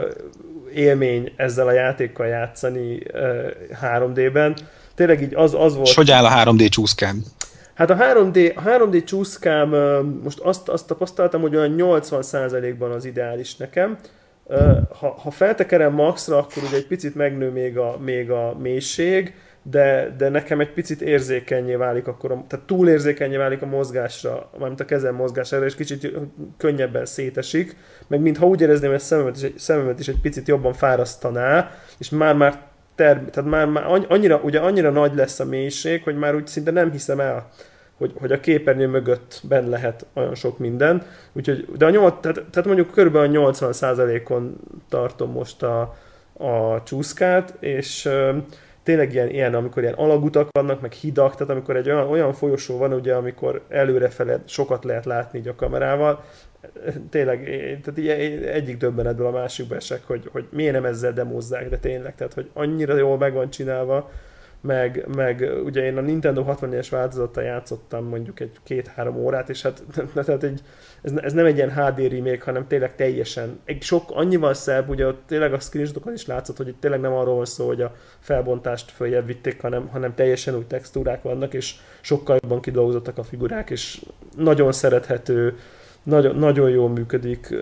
[0.73, 4.55] élmény ezzel a játékkal játszani uh, 3D-ben,
[4.95, 5.87] tényleg így az, az volt.
[5.87, 7.23] És hogy áll a 3D csúszkám?
[7.73, 9.69] Hát a 3D, a 3D csúszkám,
[10.23, 13.97] most azt, azt tapasztaltam, hogy olyan 80%-ban az ideális nekem.
[14.99, 19.33] Ha, ha feltekerem maxra, akkor ugye egy picit megnő még a, még a mélység,
[19.69, 24.49] de, de nekem egy picit érzékenyé válik akkor, a, tehát túl érzékenyé válik a mozgásra,
[24.59, 26.11] mármint a kezem mozgására, és kicsit
[26.57, 27.75] könnyebben szétesik,
[28.07, 32.09] meg mintha úgy érezném, hogy a szememet is, szememet is egy picit jobban fárasztaná, és
[32.09, 32.61] már-már
[32.95, 36.71] term, tehát már, már annyira, ugye annyira nagy lesz a mélység, hogy már úgy szinte
[36.71, 37.49] nem hiszem el,
[37.97, 41.03] hogy, hogy a képernyő mögött benne lehet olyan sok minden.
[41.33, 44.55] Úgyhogy, de a nyolc, tehát, tehát mondjuk körülbelül a 80%-on
[44.89, 45.95] tartom most a,
[46.33, 48.37] a csúszkát, és ö,
[48.83, 52.77] tényleg ilyen, ilyen, amikor ilyen alagutak vannak, meg hidak, tehát amikor egy olyan, olyan folyosó
[52.77, 56.23] van, ugye, amikor előrefele sokat lehet látni így a kamerával,
[57.09, 57.43] tényleg,
[57.83, 58.07] tehát így
[58.45, 62.49] egyik döbbenetből a másikba esek, hogy, hogy miért nem ezzel demozzák, de tényleg, tehát hogy
[62.53, 64.11] annyira jól meg van csinálva,
[64.65, 69.83] meg, meg ugye én a Nintendo 64-es változattal játszottam mondjuk egy két-három órát, és hát
[70.25, 70.61] tehát egy,
[71.01, 75.07] ez, ez, nem egy ilyen HD remake, hanem tényleg teljesen, egy sok, annyival szebb, ugye
[75.07, 77.95] ott tényleg a screenshotokon is látszott, hogy itt tényleg nem arról van szó, hogy a
[78.19, 83.69] felbontást följebb vitték, hanem, hanem teljesen új textúrák vannak, és sokkal jobban kidolgozottak a figurák,
[83.69, 85.57] és nagyon szerethető,
[86.05, 87.55] nagyon, nagyon jól működik.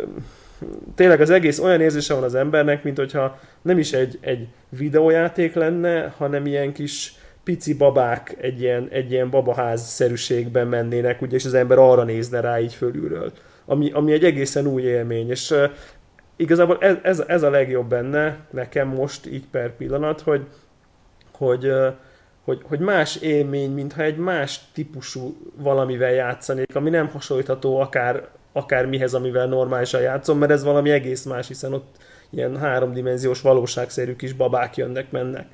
[0.95, 5.53] Tényleg az egész olyan érzése van az embernek, mint hogyha nem is egy, egy videójáték
[5.53, 11.53] lenne, hanem ilyen kis pici babák egy ilyen, egy ilyen babaház-szerűségben mennének, ugye, és az
[11.53, 13.32] ember arra nézne rá így fölülről.
[13.65, 15.53] Ami, ami egy egészen új élmény, és
[16.36, 20.41] igazából ez, ez, ez a legjobb benne nekem most így per pillanat, hogy,
[21.32, 21.88] hogy uh,
[22.45, 28.86] hogy, hogy más élmény, mintha egy más típusú valamivel játszanék, ami nem hasonlítható akár, akár
[28.86, 31.95] mihez, amivel normálisan játszom, mert ez valami egész más, hiszen ott
[32.29, 35.45] ilyen háromdimenziós valóságszerű kis babák jönnek, mennek.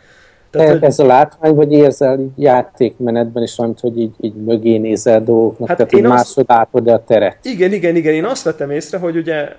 [0.49, 1.05] Tehát, ez hogy...
[1.05, 5.77] a látvány, vagy érzel így játékmenetben is valamit, hogy így, így mögé nézel dolgoknak, hát
[5.77, 6.59] tehát én hogy másod azt...
[6.59, 7.37] átod a teret.
[7.41, 9.55] Igen, igen, igen, én azt vettem észre, hogy ugye,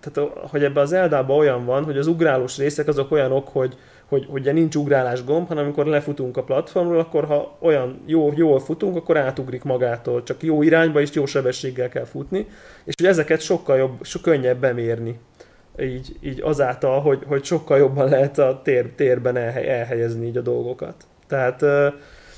[0.00, 3.76] tehát, hogy ebbe az Eldában olyan van, hogy az ugrálós részek azok olyanok, hogy,
[4.08, 8.60] hogy, hogy nincs ugrálás gomb, hanem amikor lefutunk a platformról, akkor ha olyan jó, jól
[8.60, 12.46] futunk, akkor átugrik magától, csak jó irányba és jó sebességgel kell futni,
[12.84, 15.18] és hogy ezeket sokkal jobb, sokkal könnyebb bemérni.
[15.80, 20.40] Így, így azáltal, hogy, hogy sokkal jobban lehet a tér, térben elhely, elhelyezni így a
[20.40, 20.94] dolgokat.
[21.26, 21.64] Tehát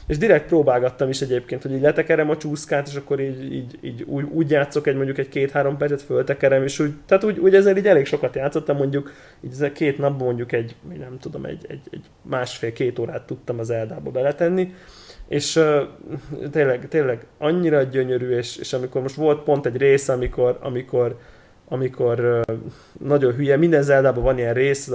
[0.07, 4.03] és direkt próbálgattam is egyébként, hogy így letekerem a csúszkát, és akkor így, így, így
[4.03, 7.77] úgy, úgy játszok egy mondjuk egy két-három percet, föltekerem, és úgy, tehát úgy, úgy ezzel
[7.77, 11.81] így elég sokat játszottam, mondjuk így ezzel két napban mondjuk egy, nem tudom, egy, egy,
[11.90, 14.75] egy másfél-két órát tudtam az Eldába beletenni,
[15.29, 15.81] és uh,
[16.51, 21.19] tényleg, tényleg annyira gyönyörű, és, és amikor most volt pont egy rész, amikor, amikor
[21.68, 22.44] amikor
[22.98, 24.90] nagyon hülye, minden Zeldában van ilyen rész,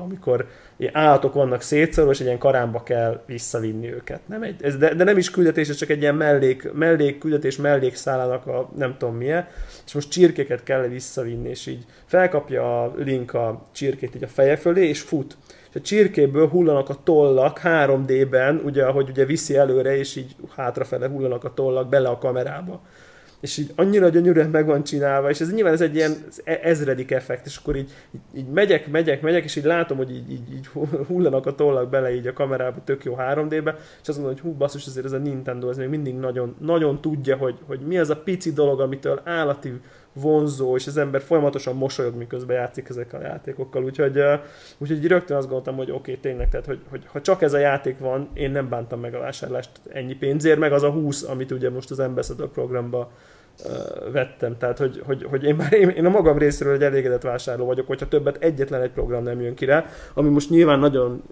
[0.00, 4.20] amikor ilyen állatok vannak szétszorva, és egy ilyen karámba kell visszavinni őket.
[4.26, 7.56] Nem egy, ez, de, de, nem is küldetés, ez csak egy ilyen mellék, mellék küldetés
[7.56, 9.46] mellékszálának a nem tudom milyen,
[9.86, 14.56] és most csirkéket kell visszavinni, és így felkapja a Link a csirkét így a feje
[14.56, 15.36] fölé, és fut.
[15.70, 21.08] És a csirkéből hullanak a tollak 3D-ben, ugye, ahogy ugye viszi előre, és így hátrafele
[21.08, 22.80] hullanak a tollak bele a kamerába
[23.40, 26.12] és így annyira gyönyörűen meg van csinálva, és ez nyilván ez egy ilyen
[26.44, 30.10] e- ezredik effekt, és akkor így, így, így megyek, megyek, megyek, és így látom, hogy
[30.10, 30.66] így, így, így
[31.06, 34.52] hullanak a tollak bele így a kamerába, tök jó 3D-be, és azt mondom, hogy hú,
[34.52, 38.10] basszus, azért ez a Nintendo, ez még mindig nagyon, nagyon tudja, hogy, hogy mi az
[38.10, 39.80] a pici dolog, amitől állati
[40.20, 43.84] vonzó, és az ember folyamatosan mosolyog, miközben játszik ezekkel a játékokkal.
[43.84, 44.22] Úgyhogy,
[44.78, 47.58] úgyhogy rögtön azt gondoltam, hogy oké, okay, tényleg, tehát hogy, hogy, ha csak ez a
[47.58, 51.50] játék van, én nem bántam meg a vásárlást ennyi pénzért, meg az a 20, amit
[51.50, 53.10] ugye most az Ambassador programba
[53.64, 54.58] uh, vettem.
[54.58, 57.86] Tehát, hogy, hogy, hogy én már én, én a magam részéről egy elégedett vásárló vagyok,
[57.86, 61.22] hogyha többet egyetlen egy program nem jön ki rá, ami most nyilván nagyon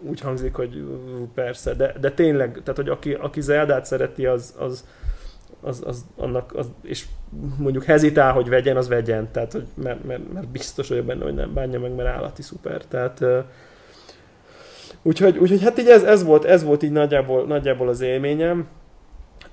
[0.00, 0.84] úgy hangzik, hogy
[1.34, 4.84] persze, de, de tényleg, tehát hogy aki, aki Zeldát szereti, az, az,
[5.66, 7.04] az, az, annak, az, és
[7.58, 11.34] mondjuk hezitál, hogy vegyen, az vegyen, tehát, hogy, mert, mert, mert biztos vagyok benne, hogy
[11.34, 13.24] nem bánja meg, mert állati szuper, tehát
[15.02, 18.66] úgyhogy, úgyhogy hát így ez, ez, volt, ez volt így nagyjából, nagyjából az élményem,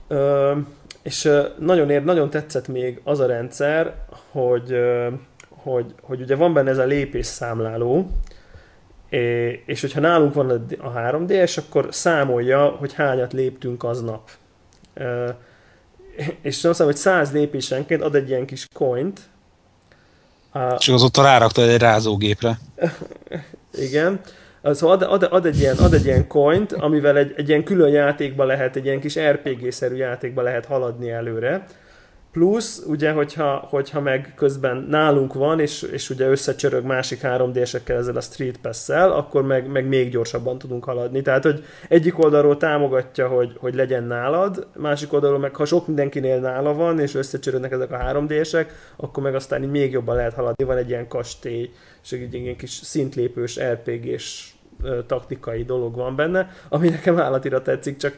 [0.09, 0.57] uh,
[1.01, 3.95] és nagyon, ér, nagyon tetszett még az a rendszer,
[4.31, 4.77] hogy,
[5.49, 8.09] hogy, hogy ugye van benne ez a lépésszámláló,
[9.65, 10.49] és hogyha nálunk van
[10.79, 14.29] a 3D-es, akkor számolja, hogy hányat léptünk aznap
[16.41, 19.19] és azt hiszem, hogy száz lépésenként ad egy ilyen kis coint.
[20.77, 22.59] És azóta rárakta egy rázógépre.
[23.87, 24.19] Igen.
[24.63, 27.89] Szóval ad, ad, ad, egy ilyen, ad egy ilyen coint, amivel egy, egy ilyen külön
[27.89, 31.65] játékba lehet, egy ilyen kis RPG-szerű játékba lehet haladni előre.
[32.33, 38.15] Plusz, ugye, hogyha, hogyha meg közben nálunk van, és, és ugye összecsörög másik 3D-sekkel ezzel
[38.15, 41.21] a Street Pass-szel, akkor meg, meg még gyorsabban tudunk haladni.
[41.21, 46.39] Tehát, hogy egyik oldalról támogatja, hogy, hogy legyen nálad, másik oldalról meg, ha sok mindenkinél
[46.39, 48.65] nála van, és összecsörögnek ezek a 3D-sek,
[48.95, 50.63] akkor meg aztán így még jobban lehet haladni.
[50.63, 51.69] Van egy ilyen kastély,
[52.03, 54.52] és egy ilyen kis szintlépős RPG-s
[55.05, 58.17] taktikai dolog van benne, ami nekem állatira tetszik, csak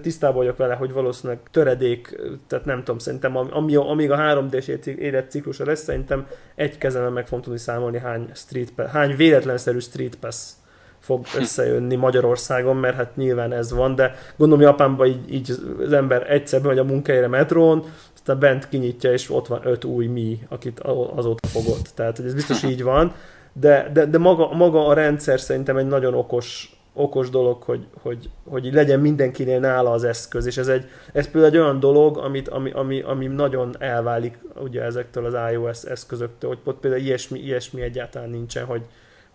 [0.00, 5.64] tisztában vagyok vele, hogy valószínűleg töredék, tehát nem tudom, szerintem ami, amíg a 3D-s életciklusa
[5.64, 10.50] lesz, szerintem egy kezemben meg fogom tudni számolni, hány, street pass, hány véletlenszerű street pass
[10.98, 15.50] fog összejönni Magyarországon, mert hát nyilván ez van, de gondolom Japánban így, így
[15.84, 17.84] az ember egyszer megy a munkahelyre metrón,
[18.14, 20.80] aztán bent kinyitja, és ott van öt új mi, akit
[21.14, 21.88] azóta fogott.
[21.94, 23.14] Tehát, hogy ez biztos így van
[23.52, 28.30] de, de, de maga, maga a rendszer szerintem egy nagyon okos, okos dolog, hogy, hogy,
[28.48, 32.48] hogy legyen mindenkinél nála az eszköz, és ez, egy, ez például egy olyan dolog, amit,
[32.48, 37.80] ami, ami, ami nagyon elválik ugye ezektől az iOS eszközöktől, hogy ott például ilyesmi, ilyesmi
[37.80, 38.82] egyáltalán nincsen, hogy,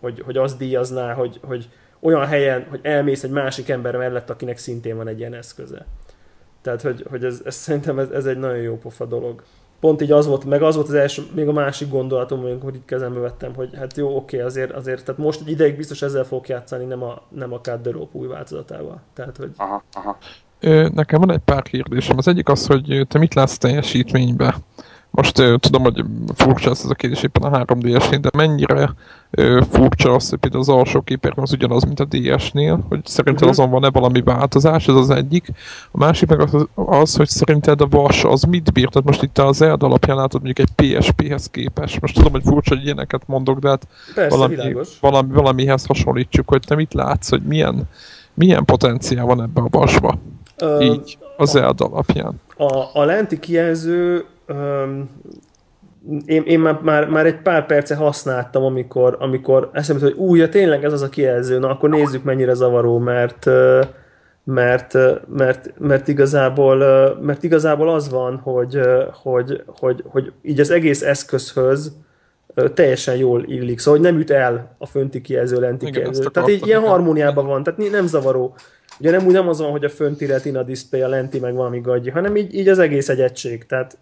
[0.00, 1.68] hogy, hogy az díjazná, hogy, hogy
[2.00, 5.86] olyan helyen, hogy elmész egy másik ember mellett, akinek szintén van egy ilyen eszköze.
[6.62, 9.42] Tehát, hogy, hogy ez, ez szerintem ez, ez egy nagyon jó pofa dolog
[9.80, 12.84] pont így az volt, meg az volt az első, még a másik gondolatom, amikor itt
[12.84, 16.48] kezembe vettem, hogy hát jó, oké, azért, azért, tehát most egy ideig biztos ezzel fog
[16.48, 19.00] játszani, nem a, nem a Cut the Rope új változatával.
[19.14, 19.50] Tehát, hogy...
[19.56, 20.18] Aha, aha.
[20.94, 22.18] Nekem van egy pár kérdésem.
[22.18, 24.54] Az egyik az, hogy te mit látsz teljesítménybe?
[25.10, 28.94] Most tudom, hogy furcsa ez a kérdés éppen a 3 ds de mennyire
[29.36, 33.48] uh, furcsa az, hogy például az alsó képernyő az ugyanaz, mint a DS-nél, hogy szerinted
[33.48, 33.58] uh-huh.
[33.58, 35.48] azon van-e valami változás, ez az egyik.
[35.90, 38.88] A másik meg az, az, hogy szerinted a vas az mit bír?
[38.88, 42.00] Tehát most itt az Zelda alapján látod mondjuk egy PSP-hez képest.
[42.00, 44.56] Most tudom, hogy furcsa, hogy ilyeneket mondok, de hát Persze, valami,
[45.00, 47.88] valami, valamihez hasonlítsuk, hogy te mit látsz, hogy milyen,
[48.34, 50.18] milyen potenciál van ebbe a vasba.
[50.62, 52.40] Uh, Így, az Zelda alapján.
[52.56, 54.24] A, a lenti kijelző
[56.24, 60.48] én, én már, már, már egy pár perce használtam, amikor, amikor eszembe hogy új, ja,
[60.48, 63.50] tényleg ez az a kijelző, na akkor nézzük mennyire zavaró, mert
[64.44, 64.94] mert,
[65.36, 66.76] mert, mert, igazából,
[67.20, 68.80] mert igazából az van, hogy,
[69.22, 71.92] hogy, hogy, hogy így az egész eszközhöz
[72.74, 76.24] teljesen jól illik, szóval hogy nem üt el a fönti kijelző, lenti kijelző.
[76.24, 78.54] Tehát így ilyen harmóniában van, tehát nem zavaró.
[79.00, 82.10] Ugye nem úgy nem van, hogy a fönti retina display, a lenti meg valami gagyi,
[82.10, 83.66] hanem így, így az egész egy egység.
[83.66, 83.98] Tehát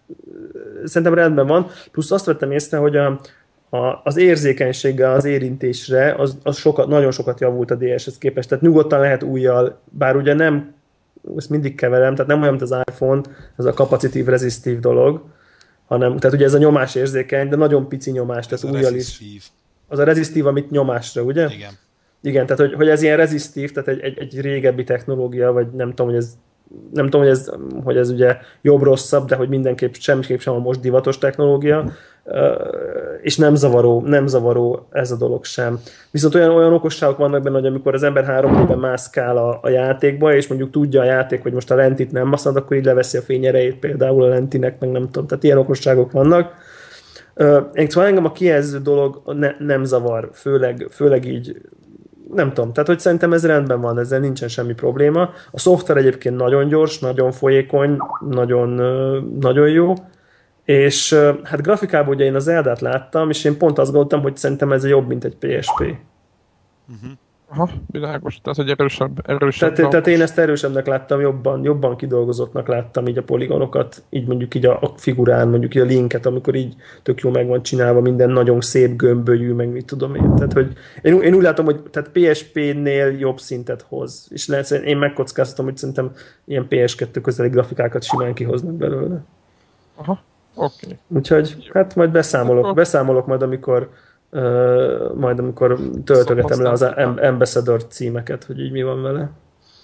[0.85, 1.70] szerintem rendben van.
[1.92, 3.20] Plusz azt vettem észre, hogy a,
[3.68, 8.48] a, az érzékenysége az érintésre, az, az sokat, nagyon sokat javult a DS-hez képest.
[8.48, 10.74] Tehát nyugodtan lehet újjal, bár ugye nem,
[11.37, 13.20] ezt mindig keverem, tehát nem olyan, mint az iPhone,
[13.56, 15.22] ez a kapacitív, rezisztív dolog,
[15.87, 19.20] hanem, tehát ugye ez a nyomás érzékeny, de nagyon pici nyomás, tehát újjal is.
[19.88, 21.48] Az a rezisztív, amit nyomásra, ugye?
[21.54, 21.72] Igen.
[22.26, 25.88] Igen, tehát hogy, hogy ez ilyen rezisztív, tehát egy, egy, egy régebbi technológia, vagy nem
[25.88, 26.36] tudom, hogy ez
[26.92, 27.50] nem tudom, hogy ez,
[27.84, 31.92] hogy ez ugye jobb-rosszabb, de hogy mindenképp semmiképp sem a most divatos technológia,
[33.22, 35.80] és nem zavaró, nem zavaró ez a dolog sem.
[36.10, 39.68] Viszont olyan, olyan okosságok vannak benne, hogy amikor az ember három éve mászkál a, a
[39.68, 43.16] játékba, és mondjuk tudja a játék, hogy most a lentit nem használ, akkor így leveszi
[43.16, 46.54] a fényerejét például a lentinek, meg nem tudom, tehát ilyen okosságok vannak.
[47.72, 51.60] Én szóval engem a kijelző dolog ne, nem zavar, főleg, főleg így
[52.34, 55.30] nem tudom, tehát hogy szerintem ez rendben van, ezzel nincsen semmi probléma.
[55.50, 57.96] A szoftver egyébként nagyon gyors, nagyon folyékony,
[58.30, 58.68] nagyon,
[59.40, 59.94] nagyon jó,
[60.64, 61.12] és
[61.42, 64.86] hát grafikában ugye én az Eldát láttam, és én pont azt gondoltam, hogy szerintem ez
[64.86, 65.80] jobb, mint egy PSP.
[65.80, 67.10] Uh-huh.
[67.48, 68.40] Aha, világos.
[68.40, 69.30] Tehát, hogy erősebb.
[69.30, 74.26] erősebb tehát, tehát, én ezt erősebbnek láttam, jobban, jobban kidolgozottnak láttam így a poligonokat, így
[74.26, 77.62] mondjuk így a, a figurán, mondjuk így a linket, amikor így tök jó meg van
[77.62, 80.35] csinálva, minden nagyon szép gömbölyű, meg mit tudom én.
[80.35, 84.26] Tehát, hogy én, én úgy látom, hogy tehát PSP-nél jobb szintet hoz.
[84.30, 86.12] És lehet, én megkockáztatom, hogy szerintem
[86.44, 89.24] ilyen PS2 közeli grafikákat simán kihoznak belőle.
[89.94, 90.22] Aha,
[90.54, 90.74] oké.
[90.85, 90.98] Okay.
[91.09, 93.90] Úgyhogy hát majd beszámolok, beszámolok majd, amikor
[95.14, 96.83] majd amikor töltögetem le az
[97.22, 99.31] Ambassador címeket, hogy így mi van vele.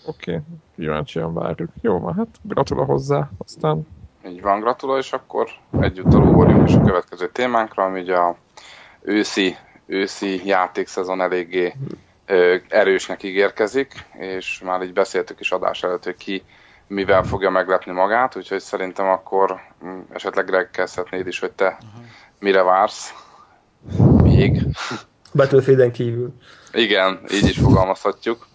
[0.07, 0.43] Oké, okay.
[0.77, 1.71] kíváncsian várjuk.
[1.81, 3.87] Jó van, hát gratula hozzá, aztán...
[4.27, 5.49] Így van, gratula, és akkor
[5.81, 8.37] együtt ugorjunk is a következő témánkra, ami ugye a
[9.01, 11.75] őszi, őszi játékszezon eléggé
[12.27, 16.43] ö, erősnek ígérkezik, és már így beszéltük is adás előtt, hogy ki
[16.87, 22.05] mivel fogja meglepni magát, úgyhogy szerintem akkor mm, esetleg Greg kezdhetnéd is, hogy te uh-huh.
[22.38, 23.15] mire vársz
[24.37, 24.66] még.
[25.35, 26.35] Battlefielden kívül.
[26.73, 28.49] Igen, így is fogalmazhatjuk.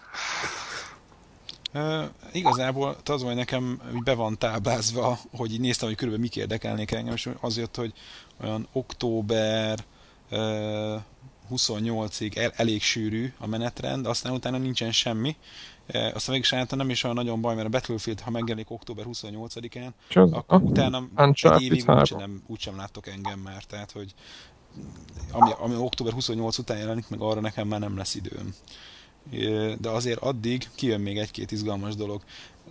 [1.74, 6.90] Uh, igazából az, hogy nekem be van táblázva, hogy így néztem, hogy körülbelül mik érdekelnék
[6.90, 7.92] engem, és az jött, hogy
[8.42, 9.78] olyan október
[10.30, 11.00] uh,
[11.50, 15.36] 28-ig el, elég sűrű a menetrend, aztán utána nincsen semmi.
[15.94, 19.90] Uh, aztán mégis nem is olyan nagyon baj, mert a Battlefield, ha megjelenik október 28-án,
[20.30, 24.14] akkor utána egy évig úgysem, úgysem látok engem már, tehát hogy
[25.32, 28.54] ami, ami október 28 után jelenik, meg arra nekem már nem lesz időm.
[29.80, 32.22] De azért addig kijön még egy-két izgalmas dolog.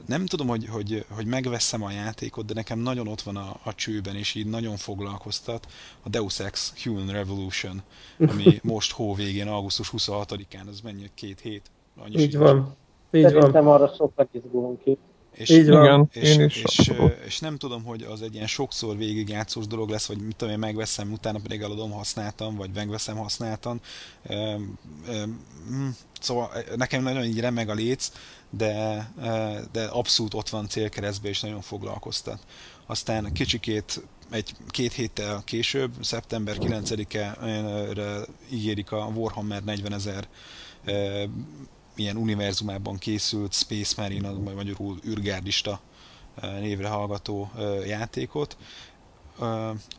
[0.06, 3.76] Nem tudom, hogy, hogy, hogy megveszem a játékot, de nekem nagyon ott van a, a
[3.76, 5.68] csőben, és így nagyon foglalkoztat
[6.04, 7.82] a Deus Ex Human Revolution,
[8.20, 11.72] ami most hó végén, augusztus 26-án, az mennyi, két hét?
[11.98, 12.76] Annyi így van.
[13.12, 13.82] Így Szerintem van.
[13.82, 14.98] arra sokat izgulunk ki.
[15.38, 15.84] És, Így van.
[15.84, 16.92] Igen, és, én is és, és,
[17.26, 20.60] és, nem tudom, hogy az egy ilyen sokszor végigjátszós dolog lesz, vagy mit tudom én
[20.60, 23.82] megveszem, utána pedig eladom használtam, vagy megveszem használtan.
[25.68, 25.88] Hm,
[26.20, 28.12] szóval nekem nagyon így remeg a léc,
[28.50, 29.08] de,
[29.72, 32.40] de abszolút ott van célkeresztbe, és nagyon foglalkoztat.
[32.86, 37.38] Aztán kicsikét egy két héttel később, szeptember 9-e
[38.50, 40.28] ígérik a Warhammer 40 ezer
[41.98, 45.80] milyen univerzumában készült Space Marine, vagy magyarul űrgárdista
[46.42, 47.52] névre hallgató
[47.86, 48.58] játékot.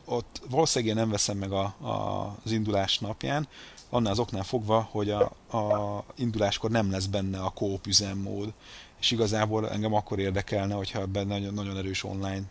[0.04, 3.48] Ott valószínűleg nem veszem meg a, a, az indulás napján,
[3.90, 5.22] annál az oknál fogva, hogy a,
[5.56, 8.52] a induláskor nem lesz benne a kóp üzemmód,
[9.00, 12.42] és igazából engem akkor érdekelne, hogyha ebben nagyon, nagyon erős online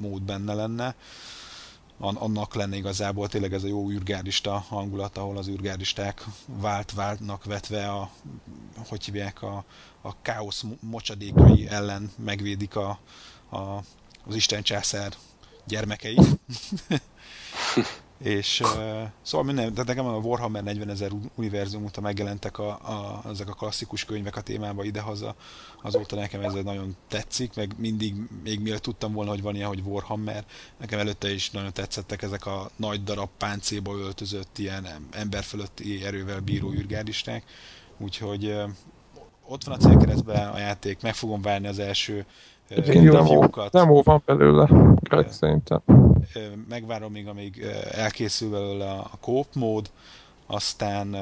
[0.00, 0.94] mód benne lenne
[1.98, 7.90] annak lenne igazából tényleg ez a jó űrgárdista hangulat, ahol az űrgárdisták vált váltnak vetve
[7.90, 8.10] a,
[8.88, 9.64] hogy hívják, a,
[10.00, 12.98] a káosz mocsadékai ellen megvédik a,
[13.50, 13.58] a,
[14.26, 15.12] az Isten császár
[15.66, 16.18] gyermekei.
[18.18, 23.22] És uh, szóval minden, de nekem a Warhammer 40 ezer univerzum óta megjelentek a, a,
[23.28, 25.34] ezek a klasszikus könyvek a témába idehaza,
[25.82, 29.82] azóta nekem ez nagyon tetszik, meg mindig, még mielőtt tudtam volna, hogy van ilyen, hogy
[29.84, 30.44] Warhammer,
[30.78, 36.40] nekem előtte is nagyon tetszettek ezek a nagy darab páncéba öltözött, ilyen ember fölötti erővel
[36.40, 37.44] bíró űrgárdisták,
[37.98, 38.70] úgyhogy uh,
[39.48, 42.26] ott van a célkeresztben a játék, meg fogom várni az első
[42.68, 43.72] review-kat.
[43.72, 44.68] Demo van belőle,
[45.00, 45.80] Greg, szerintem.
[46.68, 49.90] Megvárom még, amíg elkészül belőle a coop mód,
[50.46, 51.16] aztán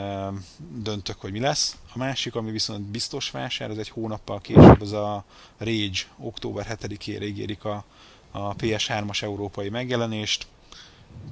[0.83, 1.77] döntök, hogy mi lesz.
[1.95, 5.25] A másik, ami viszont biztos vásár, ez egy hónappal később, az a
[5.59, 7.85] Rage, október 7-ére ígérik a,
[8.31, 10.47] a PS3-as európai megjelenést.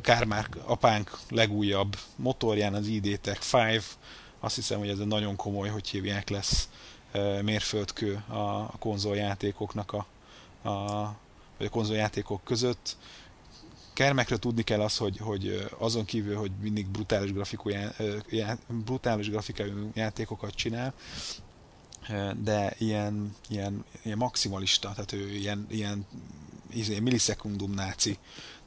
[0.00, 3.82] Kármárk apánk legújabb motorján, az ID Tech 5,
[4.40, 6.68] azt hiszem, hogy ez egy nagyon komoly, hogy hívják lesz
[7.42, 10.06] mérföldkő a konzoljátékoknak a,
[10.68, 11.04] a,
[11.58, 12.96] vagy a konzoljátékok között.
[13.92, 17.70] Kermekről tudni kell az, hogy, hogy azon kívül, hogy mindig brutális, grafikú,
[18.68, 20.94] brutális grafikai játékokat csinál,
[22.36, 26.06] de ilyen, ilyen, ilyen maximalista, tehát ő ilyen, ilyen,
[26.70, 28.18] ilyen millisekundum náci.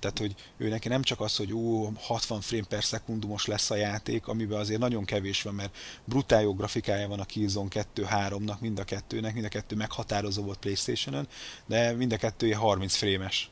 [0.05, 3.75] Tehát, hogy ő neki nem csak az, hogy ú, 60 frame per szekundumos lesz a
[3.75, 8.79] játék, amiben azért nagyon kevés van, mert brutál jó grafikája van a Killzone 2-3-nak, mind
[8.79, 11.27] a kettőnek, mind a kettő meghatározó volt Playstation-ön,
[11.65, 13.49] de mind a kettő 30 frémes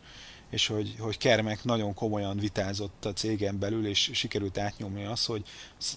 [0.53, 5.43] és hogy, hogy Kermek nagyon komolyan vitázott a cégen belül, és sikerült átnyomni azt, hogy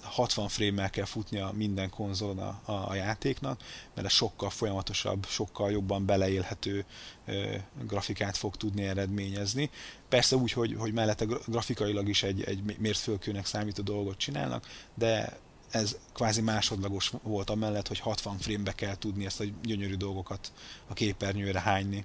[0.02, 3.60] 60 frame-mel kell futnia minden konzolon a, a, a játéknak,
[3.94, 6.84] mert ez sokkal folyamatosabb, sokkal jobban beleélhető
[7.26, 7.54] ö,
[7.86, 9.70] grafikát fog tudni eredményezni.
[10.08, 15.38] Persze úgy, hogy, hogy mellette grafikailag is egy, egy mértfölkőnek számító dolgot csinálnak, de
[15.70, 20.52] ez kvázi másodlagos volt amellett, hogy 60 frame-be kell tudni ezt a gyönyörű dolgokat
[20.86, 22.04] a képernyőre hányni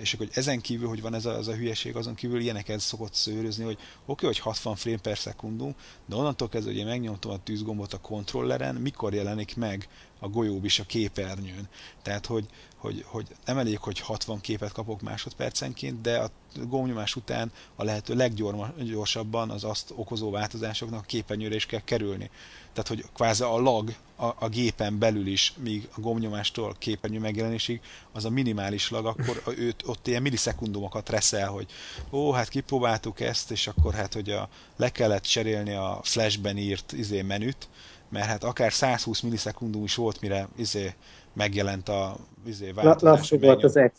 [0.00, 2.80] és akkor hogy ezen kívül, hogy van ez a, ez a hülyeség, azon kívül ilyeneket
[2.80, 5.74] szokott szőrözni, hogy oké, okay, hogy 60 frame per szekundum,
[6.06, 9.88] de onnantól kezdve, hogy én megnyomtam a tűzgombot a kontrolleren, mikor jelenik meg
[10.20, 11.68] a golyób is a képernyőn.
[12.02, 12.46] Tehát, hogy,
[12.76, 16.30] hogy, hogy nem elég, hogy 60 képet kapok másodpercenként, de a
[16.68, 22.30] gombnyomás után a lehető leggyorsabban az azt okozó változásoknak a képernyőre is kell kerülni.
[22.72, 27.80] Tehát, hogy kvázi a lag a, a gépen belül is, míg a gombnyomástól képernyő megjelenésig,
[28.12, 31.66] az a minimális lag, akkor őt, ott ilyen millisekundumokat reszel, hogy
[32.10, 36.92] ó, hát kipróbáltuk ezt, és akkor hát, hogy a, le kellett cserélni a flashben írt
[36.92, 37.68] izé menüt,
[38.10, 40.94] mert hát akár 120 millisekundum is volt, mire izé
[41.32, 43.18] megjelent a izé változás.
[43.18, 43.98] Lassú volt az ex.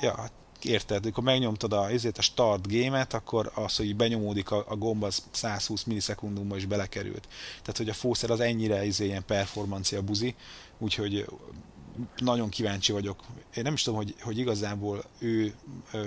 [0.00, 0.32] Ja, hát
[0.64, 5.02] érted, amikor megnyomtad a, ezért a start game-et, akkor az, hogy benyomódik a, a gomb,
[5.02, 7.28] az 120 millisekundumba is belekerült.
[7.60, 10.34] Tehát, hogy a fószer az ennyire izé, ilyen performancia buzi,
[10.78, 11.26] úgyhogy
[12.16, 13.20] nagyon kíváncsi vagyok.
[13.56, 15.54] Én nem is tudom, hogy, hogy igazából ő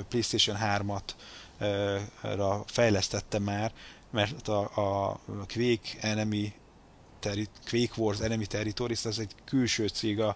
[0.10, 1.02] PlayStation 3-at
[2.22, 3.72] ra fejlesztette már,
[4.10, 5.20] mert a, a
[5.54, 6.54] Quake Enemy
[7.70, 10.36] Quake Wars Enemy Territories, ez egy külső cég a,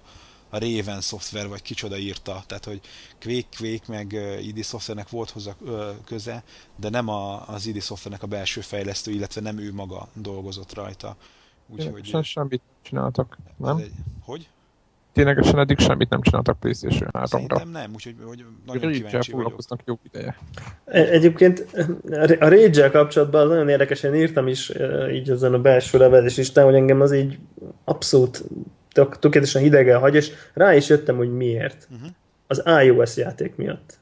[0.49, 2.81] a Raven Software, vagy kicsoda írta, tehát hogy
[3.21, 4.11] Quake, Quake meg
[4.41, 5.55] ID Softwarenek volt hozzá
[6.05, 6.43] köze,
[6.75, 11.15] de nem a, az ID Softwarenek a belső fejlesztő, illetve nem ő maga dolgozott rajta.
[11.67, 12.09] Úgyhogy...
[12.09, 13.77] Ja, semmit csináltak, nem?
[13.77, 14.49] Egy, hogy?
[15.17, 17.25] Ténylegesen eddig semmit nem csináltak PlayStation 3-ra.
[17.25, 19.61] Szerintem nem, úgyhogy hogy nagyon kíváncsi vagyok.
[19.85, 20.35] jó ideje.
[20.85, 21.65] E, egyébként
[22.39, 24.71] a rage kapcsolatban az nagyon érdekesen írtam is
[25.11, 27.39] így ezen a belső levelés listán, hogy engem az így
[27.83, 28.43] abszolút
[29.19, 31.87] tökéletesen hidegen hagy, és rá is jöttem, hogy miért.
[31.91, 32.09] Uh-huh.
[32.47, 33.96] Az iOS játék miatt.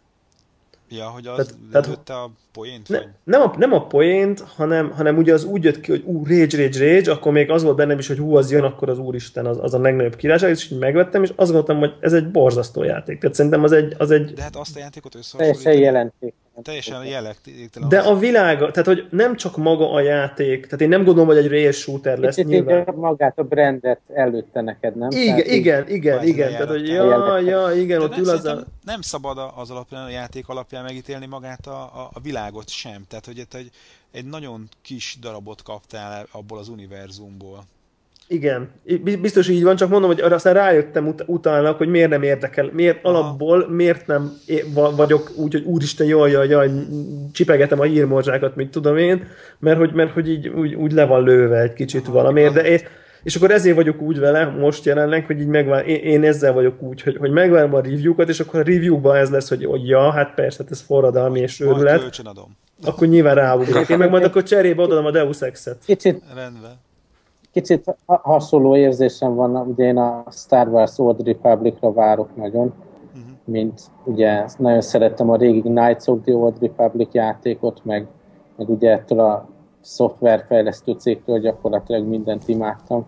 [0.89, 2.89] Ja, hogy az tehát, tehát, a poént?
[2.89, 6.25] Ne, nem, a, nem a poént, hanem, hanem ugye az úgy jött ki, hogy ú,
[6.25, 8.99] rage, rage, rage, akkor még az volt bennem is, hogy hú, az jön, akkor az
[8.99, 12.31] úristen, az, az a legnagyobb királyság, és így megvettem, és azt gondoltam, hogy ez egy
[12.31, 13.19] borzasztó játék.
[13.19, 13.95] Tehát szerintem az egy...
[13.97, 14.33] Az egy...
[14.33, 15.63] De hát azt a játékot összehasonlítani...
[15.63, 16.33] Teljesen jelenték.
[16.61, 17.89] Teljesen jelentéktelen.
[17.89, 21.37] De a világ, tehát hogy nem csak maga a játék, tehát én nem gondolom, hogy
[21.37, 22.93] egy rail shooter lesz Kicsit nyilván.
[22.95, 25.09] magát a brandet előtte neked, nem?
[25.11, 26.49] Igen, tehát igen, igen, igen.
[26.49, 28.63] Tehát, hogy ja, ja, igen, ott ül az a...
[28.83, 33.03] Nem szabad az alapján, a játék alapján megítélni magát a, a, a világot sem.
[33.07, 33.69] Tehát, hogy egy,
[34.11, 37.63] egy nagyon kis darabot kaptál abból az univerzumból.
[38.27, 38.69] Igen,
[39.21, 42.69] biztos így van, csak mondom, hogy arra aztán rájöttem ut- utána, hogy miért nem érdekel,
[42.73, 43.17] miért Aha.
[43.17, 44.31] alapból, miért nem
[44.95, 46.69] vagyok úgy, hogy úristen, jaj, jaj, jaj,
[47.31, 49.27] csipegetem a hírmorzsákat, mit tudom én,
[49.59, 52.63] mert hogy, mert hogy így úgy, úgy le van lőve egy kicsit Aha, valamiért, de
[52.63, 52.79] én,
[53.23, 56.81] és akkor ezért vagyok úgy vele most jelenleg, hogy így megvár, én, én ezzel vagyok
[56.81, 60.11] úgy, hogy, hogy megvárom a review-kat, és akkor a review-ban ez lesz, hogy, hogy ja,
[60.11, 62.21] hát persze, hát ez forradalmi és őrület.
[62.83, 63.89] Akkor nyilván ráugrok.
[63.89, 65.77] Én meg majd akkor cserébe odaadom a Deus Ex-et.
[65.85, 66.84] Kicsit, Rendben.
[67.55, 72.73] Kicsit hasonló érzésem van, ugye én a Star Wars Old Republic-ra várok nagyon,
[73.07, 73.31] uh-huh.
[73.43, 78.07] mint ugye nagyon szerettem a régi Knights of the Old Republic játékot, meg,
[78.55, 79.47] meg ugye ettől a
[79.81, 83.05] szoftverfejlesztő cégtől gyakorlatilag mindent imádtam,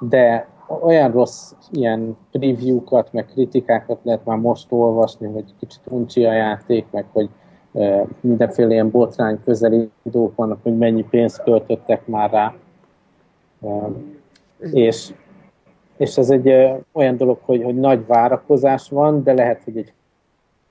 [0.00, 0.48] de
[0.82, 6.86] olyan rossz ilyen preview-kat, meg kritikákat lehet már most olvasni, hogy kicsit uncsi a játék,
[6.90, 7.28] meg hogy
[8.20, 12.54] mindenféle ilyen botrány közeli idők vannak, hogy mennyi pénzt költöttek már rá
[14.72, 15.12] és,
[15.96, 16.48] és ez egy
[16.92, 19.92] olyan dolog, hogy, hogy nagy várakozás van, de lehet, hogy egy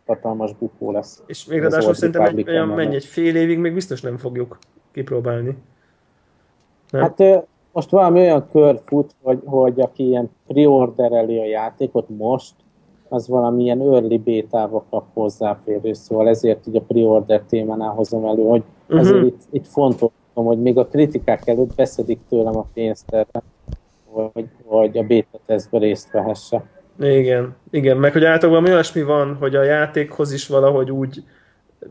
[0.05, 1.23] hatalmas bukó lesz.
[1.25, 4.57] És még ráadásul szerintem egy, olyan mennyi, egy fél évig még biztos nem fogjuk
[4.91, 5.57] kipróbálni.
[6.89, 7.01] Nem?
[7.01, 12.53] Hát most valami olyan kör fut, hogy, hogy aki ilyen preordereli a játékot most,
[13.09, 18.63] az valamilyen early beta-ba kap hozzáférés, szóval ezért így a preorder témánál hozom elő, hogy
[18.83, 18.99] uh-huh.
[18.99, 20.09] azért itt, itt fontos
[20.43, 23.43] hogy még a kritikák előtt beszedik tőlem a pénzt erre,
[24.05, 26.63] hogy, hogy a beta tesztbe részt vehesse.
[26.99, 31.23] Igen, igen, meg hogy általában olyasmi van, hogy a játékhoz is valahogy úgy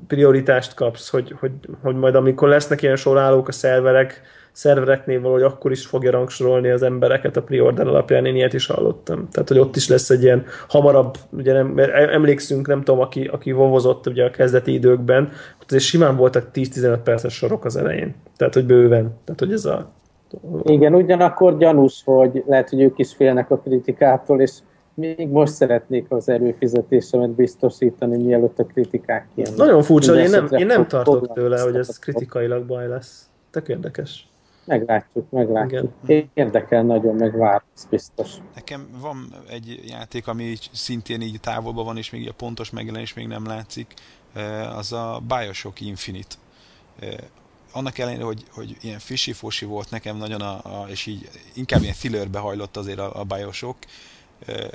[0.06, 4.22] prioritást kapsz, hogy, hogy, hogy majd amikor lesznek ilyen sorállók a szerverek,
[4.54, 9.28] szervereknél valahogy akkor is fogja rangsorolni az embereket a preorder alapján, én ilyet is hallottam.
[9.30, 13.24] Tehát, hogy ott is lesz egy ilyen hamarabb, ugye nem, mert emlékszünk, nem tudom, aki,
[13.24, 15.32] aki vovozott ugye a kezdeti időkben,
[15.62, 18.14] ott azért simán voltak 10-15 perces sorok az elején.
[18.36, 19.14] Tehát, hogy bőven.
[19.24, 19.90] Tehát, hogy ez a...
[20.62, 24.52] Igen, ugyanakkor gyanús, hogy lehet, hogy ők is félnek a kritikától, és
[24.94, 29.58] még most szeretnék az erőfizetésemet biztosítani, mielőtt a kritikák kijönnek.
[29.58, 33.28] Nagyon furcsa, hogy én nem, én nem tartok tőle, hogy ez kritikailag baj lesz.
[33.50, 34.28] Tök érdekes.
[34.64, 35.92] Meglátjuk, meglátjuk.
[36.06, 36.30] Igen.
[36.34, 38.30] Érdekel nagyon, meg vár, biztos.
[38.54, 43.26] Nekem van egy játék, ami szintén így távolban van, és még a pontos megjelenés még
[43.26, 43.94] nem látszik,
[44.76, 46.34] az a Bioshock Infinite.
[47.72, 49.32] Annak ellenére, hogy, hogy ilyen fishy
[49.64, 53.86] volt nekem nagyon, a, a, és így inkább ilyen thrillerbe hajlott azért a, a Bioshock,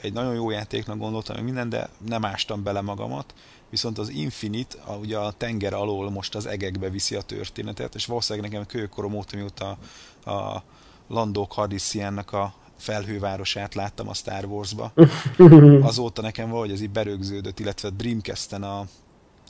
[0.01, 3.33] egy nagyon jó játéknak gondoltam, hogy minden, de nem ástam bele magamat,
[3.69, 8.05] viszont az Infinite, a, ugye a tenger alól most az egekbe viszi a történetet, és
[8.05, 9.77] valószínűleg nekem kőkorom óta, mióta
[10.23, 10.63] a, a
[11.07, 14.93] Lando Calrissiannak a felhővárosát láttam a Star Wars-ba.
[15.89, 18.85] Azóta nekem valahogy ez így berögződött, illetve Dreamcast-en a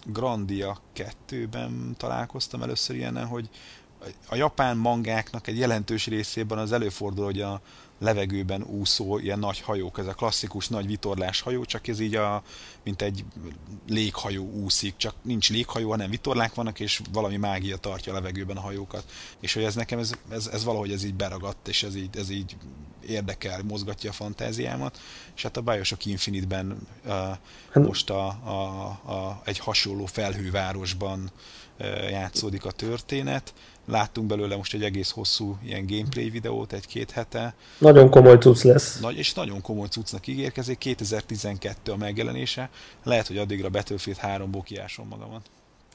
[0.06, 3.50] Grandia 2-ben találkoztam először ilyenen, hogy
[4.30, 7.62] a japán mangáknak egy jelentős részében az előfordul, hogy a
[8.00, 12.44] levegőben úszó ilyen nagy hajók, ez a klasszikus nagy vitorlás hajó, csak ez így a,
[12.84, 13.26] mint egy
[13.88, 18.62] léghajó úszik, csak nincs léghajó, hanem vitorlák vannak, és valami mágia tartja a levegőben a
[18.62, 19.04] hajókat.
[19.40, 22.30] És hogy ez nekem, ez, ez, ez valahogy ez így beragadt, és ez így, ez
[22.30, 22.56] így
[23.08, 25.00] érdekel, mozgatja a fantáziámat,
[25.36, 31.32] és hát a Bioshock Infinite-ben uh, most a, a, a, egy hasonló felhővárosban
[31.80, 33.54] uh, játszódik a történet,
[33.90, 37.54] Láttunk belőle most egy egész hosszú ilyen gameplay videót egy-két hete.
[37.78, 39.00] Nagyon komoly cucc lesz.
[39.00, 40.78] Nagy, és nagyon komoly cuccnak ígérkezik.
[40.78, 42.70] 2012 a megjelenése.
[43.04, 45.42] Lehet, hogy addigra Battlefield 3-ból kiásom magamat.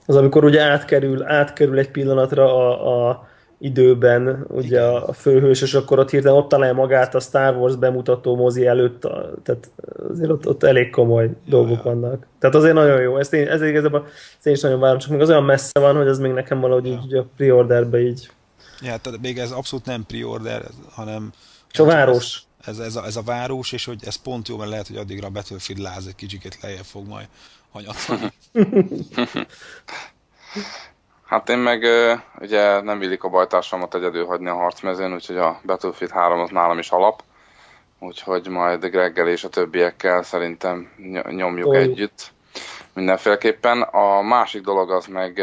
[0.06, 3.28] Az amikor ugye átkerül, átkerül egy pillanatra a, a
[3.64, 5.02] időben ugye Igen.
[5.02, 9.04] a főhős, és akkor ott hirtelen ott találja magát a Star Wars bemutató mozi előtt,
[9.04, 9.70] a, tehát
[10.10, 11.82] azért ott, ott elég komoly ja, dolgok ja.
[11.82, 12.26] vannak.
[12.38, 14.06] Tehát azért nagyon jó, ezt én, ezért igazából
[14.36, 16.60] ezt én is nagyon várom, csak még az olyan messze van, hogy az még nekem
[16.60, 17.02] valahogy ja.
[17.04, 18.30] így a pre-orderbe így.
[18.80, 21.32] Ja, tehát még ez abszolút nem pre-order, hanem...
[21.72, 22.42] És a város.
[22.64, 25.26] Ez, ez, a, ez a város, és hogy ez pont jó, mert lehet, hogy addigra
[25.26, 27.28] a Battlefield láz egy kicsiket lejjebb fog majd
[27.70, 28.32] hanyatszani.
[31.34, 31.86] Hát én meg
[32.40, 36.78] ugye nem illik a bajtársamat egyedül hagyni a harcmezőn, úgyhogy a Battlefield 3 az nálam
[36.78, 37.22] is alap.
[37.98, 40.92] Úgyhogy majd Greggel és a többiekkel szerintem
[41.30, 41.78] nyomjuk Oly.
[41.78, 42.32] együtt
[42.92, 43.82] mindenféleképpen.
[43.82, 45.42] A másik dolog az meg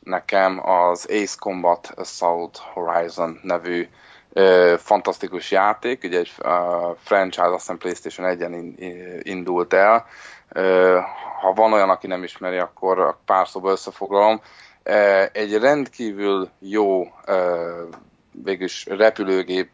[0.00, 3.88] nekem az Ace Combat Assault Horizon nevű
[4.76, 6.32] fantasztikus játék, ugye egy
[7.02, 8.74] franchise, azt hiszem PlayStation 1-en
[9.22, 10.06] indult el.
[11.40, 14.40] Ha van olyan, aki nem ismeri, akkor pár szóba összefoglalom
[15.32, 17.04] egy rendkívül jó
[18.32, 19.70] végülis repülőgép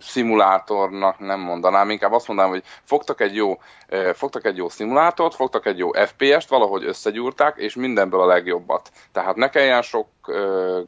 [0.00, 3.60] szimulátornak nem mondanám, inkább azt mondanám, hogy fogtak egy jó,
[4.14, 8.90] fogtak egy jó szimulátort, fogtak egy jó FPS-t, valahogy összegyúrták, és mindenből a legjobbat.
[9.12, 10.06] Tehát ne kelljen sok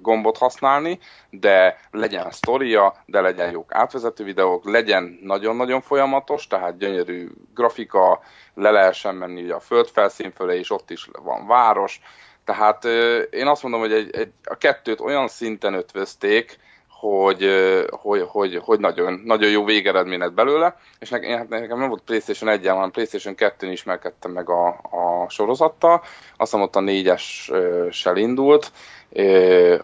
[0.01, 0.99] gombot használni,
[1.31, 8.21] de legyen sztoria, de legyen jók átvezető videók, legyen nagyon-nagyon folyamatos, tehát gyönyörű grafika,
[8.55, 12.01] le lehessen menni ugye a földfelszín fölé, és ott is van város,
[12.45, 12.85] tehát
[13.31, 17.49] én azt mondom, hogy egy, egy, a kettőt olyan szinten ötvözték, hogy,
[17.91, 22.03] hogy, hogy, hogy nagyon, nagyon jó végeredmény lett belőle, és nekem, hát nekem nem volt
[22.03, 26.03] PlayStation 1 hanem PlayStation 2-n ismerkedtem meg a, a sorozattal,
[26.37, 28.73] azt hiszem ott a 4-essel indult,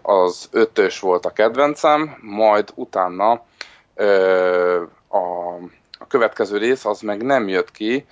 [0.02, 3.30] az 5-ös volt a kedvencem, majd utána
[5.08, 5.54] a,
[5.98, 8.06] a következő rész az meg nem jött ki,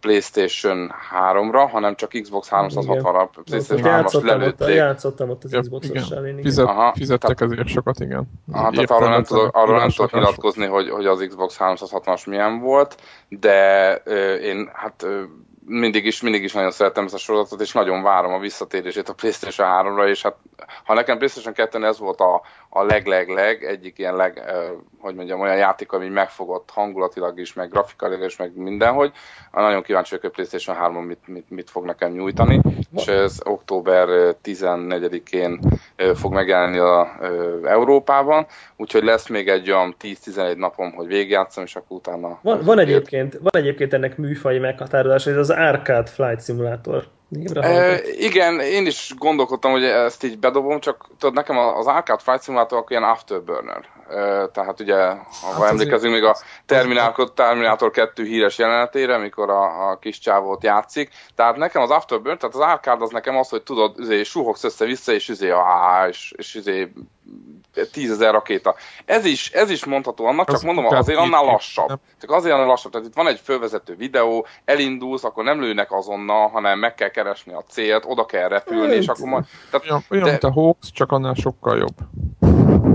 [0.00, 4.74] PlayStation 3-ra, hanem csak Xbox 360-ra, PlayStation 3-as lelőtték.
[4.74, 8.30] Játszottam ott az Xbox-os Fizet, Aha, Fizettek tehát, ezért sokat, igen.
[8.52, 12.58] Aha, tehát arra nem, tudok, arra nem tudok nyilatkozni, hogy, hogy az Xbox 360-as milyen
[12.58, 12.96] volt,
[13.28, 15.22] de ö, én hát ö,
[15.66, 19.14] mindig is, mindig is nagyon szeretem ezt a sorozatot, és nagyon várom a visszatérését a
[19.14, 20.36] PlayStation 3-ra, és hát
[20.84, 24.54] ha nekem PlayStation 2 ez volt a, a leg-leg-leg, egyik ilyen leg, eh,
[24.98, 29.12] hogy mondjam, olyan játék, ami megfogott hangulatilag is, meg grafikailag is, meg mindenhogy.
[29.52, 32.60] Nagyon kíváncsi vagyok, hogy PlayStation 3 mit, mit, mit fog nekem nyújtani,
[32.96, 34.08] és ez október
[34.44, 35.60] 14-én
[36.14, 37.18] fog megjelenni a,
[37.64, 38.46] Európában,
[38.76, 42.38] úgyhogy lesz még egy olyan 10-11 napom, hogy végigjátszom, és akkor utána...
[42.42, 47.04] Van, van, egyébként, van egyébként ennek műfai meghatározás, ez az Arcade Flight Simulator.
[47.54, 52.42] E, igen, én is gondolkodtam, hogy ezt így bedobom, csak tudod, nekem az Arcade Flight
[52.42, 53.84] Simulator ilyen afterburner.
[54.52, 56.36] Tehát ugye, ha azért- emlékezünk még a
[56.66, 61.10] Terminator, Terminator 2 híres jelenetére, amikor a, a kis csávót játszik.
[61.34, 65.12] Tehát nekem az afterburner, tehát az Arcade az nekem az, hogy tudod, üzé, suhogsz össze-vissza,
[65.12, 66.92] és üzé, á, és, és üzé,
[67.92, 68.74] tízezer rakéta.
[69.04, 72.00] Ez is, ez is mondható annak, csak Az mondom, azért annál lassabb.
[72.20, 72.92] Csak azért annál lassabb.
[72.92, 77.52] Tehát itt van egy fölvezető videó, elindulsz, akkor nem lőnek azonnal, hanem meg kell keresni
[77.52, 79.44] a célt, oda kell repülni, és akkor majd...
[79.70, 81.96] Tehát, Olyan, olyan de- mint a Hawks, csak annál sokkal jobb.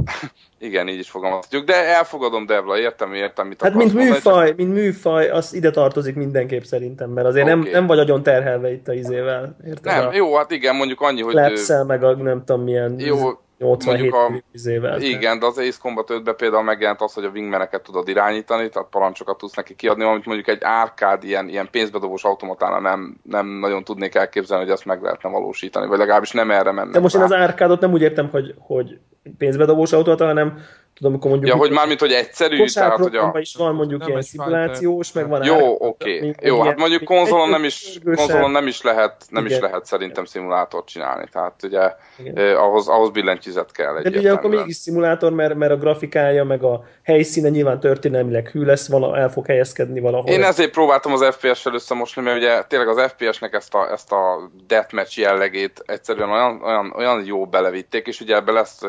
[0.60, 4.54] igen, így is fogalmazhatjuk, de elfogadom, Devla, értem, értem, mit Hát mint mondani, csak- műfaj,
[4.58, 7.72] mint műfaj, az ide tartozik mindenképp szerintem, mert azért nem, Oké.
[7.72, 9.56] nem vagy agyon terhelve itt a izével.
[9.66, 9.84] Érted?
[9.94, 11.34] Nem, a jó, hát igen, mondjuk annyi, hogy...
[11.34, 13.18] Flaps-el, meg a nem tudom milyen Jó,
[13.58, 15.02] 87 mondjuk a- izével.
[15.02, 18.88] Igen, de az Ace Combat 5-ben például megjelent az, hogy a wingmaneket tudod irányítani, tehát
[18.90, 23.84] parancsokat tudsz neki kiadni, amit mondjuk egy árkád ilyen, ilyen pénzbedobós automatánál nem, nem nagyon
[23.84, 26.94] tudnék elképzelni, hogy ezt meg lehetne valósítani, vagy legalábbis nem erre mennek.
[26.94, 27.26] De most én rá.
[27.28, 29.00] az árkádot nem úgy értem, hogy, hogy
[29.38, 30.58] pénzbedobós autót, hanem
[30.96, 31.52] tudom, amikor mondjuk...
[31.52, 33.36] Ja, hogy mármint, hogy egyszerű, tehát hogy a...
[33.40, 36.20] Is van mondjuk Nem ilyen egy szimulációs, meg van Jó, oké.
[36.20, 39.52] mint Jó, egy hát mondjuk konzolon egy- nem is, konzolon nem is lehet, nem is
[39.52, 39.64] Igen.
[39.64, 41.26] lehet szerintem szimulátort csinálni.
[41.32, 42.38] Tehát ugye Igen.
[42.38, 46.64] eh, ahhoz, ahhoz billentyűzet kell De ugye akkor mégis szimulátor, mert, mert a grafikája, meg
[46.64, 50.30] a helyszíne nyilván történelmileg hű lesz, vala, el fog helyezkedni valahol.
[50.30, 54.50] Én ezért próbáltam az FPS-sel összemosni, mert ugye tényleg az FPS-nek ezt a, ezt a
[54.68, 58.82] deathmatch jellegét egyszerűen olyan, olyan, olyan jó belevitték, és ugye ebbe lesz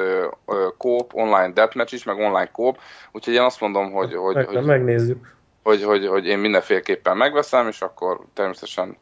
[0.78, 2.78] kóp, online deathmatch is, meg online kóp,
[3.12, 5.34] úgyhogy én azt mondom, hogy, hogy, meg, hogy, megnézzük.
[5.62, 8.96] hogy, hogy, hogy én mindenféleképpen megveszem, és akkor természetesen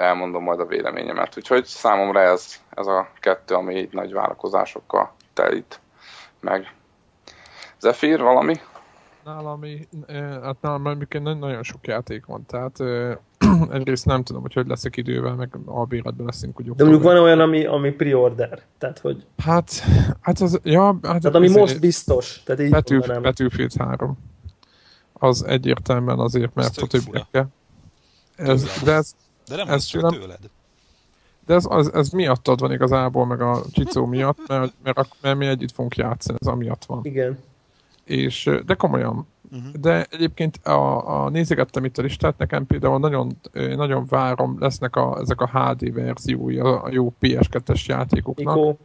[0.00, 1.36] elmondom majd a véleményemet.
[1.36, 5.80] Úgyhogy számomra ez, ez a kettő, ami így nagy várakozásokkal telít
[6.40, 6.74] meg.
[7.78, 8.54] Zephyr, valami?
[9.26, 9.60] Nálam,
[10.42, 13.16] hát nálam egyébként nagyon, nagyon sok játék van, tehát eh,
[13.76, 17.40] egyrészt nem tudom, hogy hogy leszek idővel, meg albéletben leszünk, hogy De mondjuk van olyan,
[17.40, 18.62] ami, ami pre-order.
[18.78, 19.70] Tehát, hogy, Hát,
[20.20, 22.42] hát az, ja, hát tehát ami most biztos.
[22.44, 23.22] Tehát így Betűf, mondanám.
[23.22, 24.18] Battlefield 3.
[25.12, 27.48] Az egyértelműen azért, mert tök a többiekkel.
[28.36, 29.14] Ez, de ez,
[29.48, 30.38] De nem Ez tőlem- tőled.
[31.46, 35.46] de ez, az, ez miattad van igazából, meg a Csicó miatt, mert, mert, mert mi
[35.46, 37.00] együtt fogunk játszani, ez amiatt van.
[37.02, 37.38] Igen.
[38.06, 39.26] És, de komolyan.
[39.50, 39.72] Uh-huh.
[39.80, 45.18] De egyébként a, a nézegettem itt a listát, nekem például nagyon, nagyon várom, lesznek a,
[45.20, 48.56] ezek a HD verziói a, a jó PS2-es játékoknak.
[48.56, 48.78] Ikó.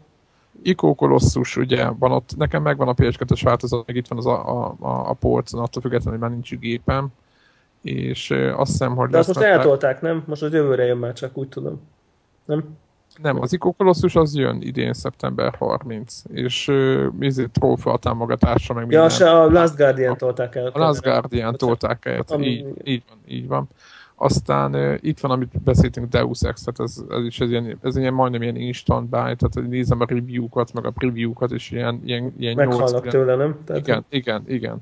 [0.63, 4.49] Ico Colossus, ugye, van ott, nekem megvan a PS2-es változat, meg itt van az a,
[4.49, 7.07] a, a, a polcon, attól függetlenül, hogy már nincs gépem.
[7.81, 10.23] És azt hiszem, hogy De azt most eltolták, nem?
[10.25, 11.81] Most az jövőre jön már csak, úgy tudom.
[12.45, 12.63] Nem?
[13.21, 18.91] Nem, az Ico Colossus az jön idén szeptember 30, és uh, izé, trófea támogatása, meg
[18.91, 19.09] Ja, minden.
[19.17, 20.67] se a Last Guardian tolták el.
[20.67, 23.67] A Last Guardian tolták el, Ami- így, így van, így van.
[24.15, 27.95] Aztán uh, itt van, amit beszéltünk, Deus Ex, tehát ez, ez is ez ilyen, ez
[27.95, 32.33] ilyen majdnem ilyen instant buy, tehát nézem a review-kat, meg a preview-kat, és ilyen, ilyen,
[32.37, 33.57] ilyen Meghalnak 8 tőle, nem?
[33.65, 34.77] Tehát, Igen, igen, igen.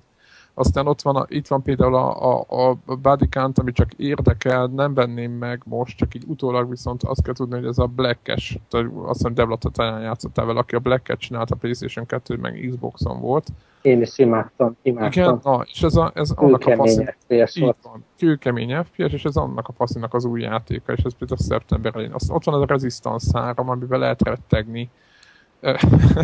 [0.60, 4.66] Aztán ott van, a, itt van például a, a, a Body Count, ami csak érdekel,
[4.66, 8.58] nem venném meg most, csak így utólag viszont azt kell tudni, hogy ez a Black-es,
[8.72, 13.20] azt hiszem Devlata talán játszottál vele, aki a Black-et csinált a PlayStation 2 meg Xboxon
[13.20, 13.48] volt.
[13.82, 15.40] Én is imádtam, Igen, imádtam.
[15.44, 19.26] na, és ez, a, ez annak a faszi, Kőkemény FPS így van, kőkemény FPS, és
[19.26, 22.14] ez annak a faszinak az új játéka, és ez például szeptember elején.
[22.28, 24.90] Ott van az a Resistance 3, amiben lehet rettegni.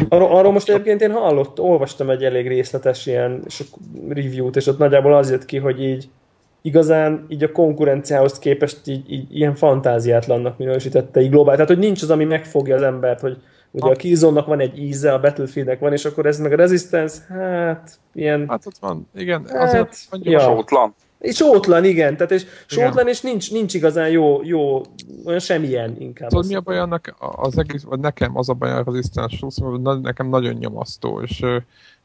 [0.10, 3.68] Arról, arról most egyébként én hallott, olvastam egy elég részletes ilyen sok
[4.08, 6.10] review-t, és ott nagyjából az jött ki, hogy így
[6.62, 11.54] igazán így a konkurenciához képest így, így ilyen fantáziátlannak minősítette így globál.
[11.54, 13.38] Tehát, hogy nincs az, ami megfogja az embert, hogy
[13.72, 17.22] ugye a Killzone-nak van egy íze, a Battlefieldnek van, és akkor ez meg a Resistance,
[17.28, 18.46] hát ilyen...
[18.50, 20.64] Hát ott van, igen, Hát, azért mondjuk ja.
[21.26, 22.54] És sótlan, igen, tehát és Igen.
[22.88, 24.82] sótlan, és nincs, nincs igazán jó, jó,
[25.26, 26.30] olyan semmilyen inkább.
[26.30, 28.84] Tudod, mi a baj annak az egész, vagy nekem az a baj a
[29.60, 31.40] hogy na- nekem nagyon nyomasztó, és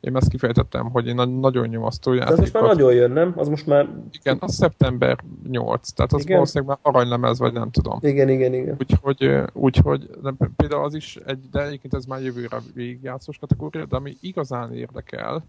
[0.00, 2.76] én ezt kifejtettem, hogy én na- nagyon nyomasztó De az most már játékot.
[2.78, 3.32] nagyon jön, nem?
[3.36, 3.88] Az most már...
[4.20, 5.18] Igen, az szeptember
[5.48, 6.32] 8, tehát az Igen.
[6.34, 7.98] valószínűleg már aranylemez, vagy nem tudom.
[8.02, 8.76] Igen, igen, igen.
[8.78, 13.96] Úgyhogy, úgyhogy de például az is egy, de egyébként ez már jövőre végigjátszós kategória, de
[13.96, 15.44] ami igazán érdekel,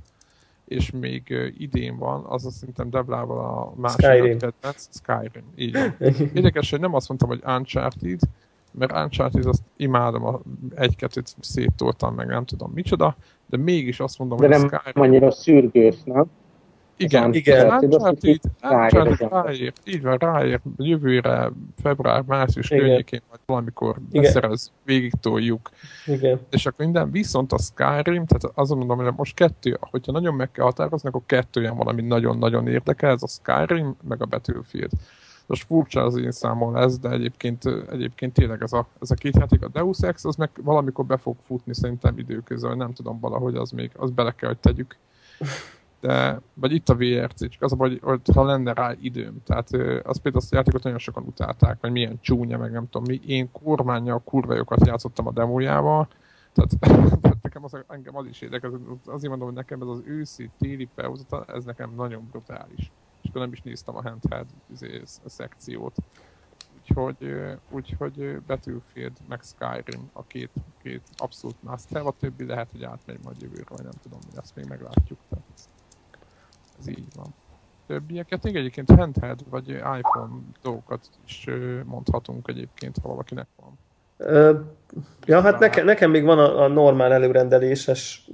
[0.72, 4.38] és még idén van, az azt szerintem Deblával a másik Skyrim.
[4.38, 5.96] kedvenc, Skyrim, így van.
[6.34, 8.20] Érdekes, hogy nem azt mondtam, hogy Uncharted,
[8.72, 10.42] mert Uncharted azt imádom, a
[10.76, 13.16] egy-kettőt széttoltam, meg nem tudom micsoda,
[13.46, 15.04] de mégis azt mondom, De hogy nem Skyrim...
[15.04, 16.26] annyira szürgős, nem?
[16.98, 17.66] Igen, Igen.
[17.66, 19.46] Uncharted, Uncharted az ember.
[19.46, 24.22] ráér, így van, ráér, jövőre, február, március környékén, vagy valamikor Igen.
[24.24, 25.70] beszerez, végig toljuk,
[26.06, 26.40] igen.
[26.50, 30.52] és akkor minden, viszont a Skyrim, tehát azon mondom, hogy most kettő, hogyha nagyon meg
[30.52, 34.92] kell határozni, akkor kettő olyan van, ami nagyon-nagyon érdekel, ez a Skyrim, meg a Battlefield.
[35.46, 39.38] most furcsa az én számon ez, de egyébként, egyébként tényleg ez a, ez a két
[39.38, 43.56] játék, a Deus Ex, az meg valamikor be fog futni szerintem időközben, nem tudom valahogy,
[43.56, 44.98] az még, az bele kell, hogy tegyük.
[46.02, 49.44] De, vagy itt a VRC, csak az a baj, hogy ha lenne rá időm.
[49.44, 49.72] Tehát
[50.04, 53.20] az például azt a játékot nagyon sokan utálták, hogy milyen csúnya, meg nem tudom mi.
[53.26, 56.08] Én kormányjal kurva jókat játszottam a demójával,
[56.54, 56.80] tehát,
[57.22, 58.72] tehát nekem az, engem az is érdekel,
[59.06, 62.92] azért mondom, hogy nekem ez az őszi, téli felhúzata, ez nekem nagyon brutális
[63.22, 65.96] és akkor nem is néztem a handheld izé, szekciót.
[66.80, 67.36] Úgyhogy,
[67.70, 70.50] úgyhogy Battlefield meg Skyrim a két,
[70.82, 74.56] két abszolút have, a többi lehet, hogy átmegy majd jövőre, vagy nem tudom, mi ezt
[74.56, 75.20] még meglátjuk.
[75.30, 75.70] Tehát
[76.82, 77.34] ez így van.
[77.88, 81.48] Többieket még egyébként handheld vagy iPhone dolgokat is
[81.86, 83.80] mondhatunk egyébként, ha valakinek van.
[85.26, 88.30] ja, hát nekem, nekem még van a, a normál előrendeléses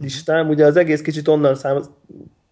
[0.00, 0.48] listám.
[0.48, 1.82] Ugye az egész kicsit onnan szám,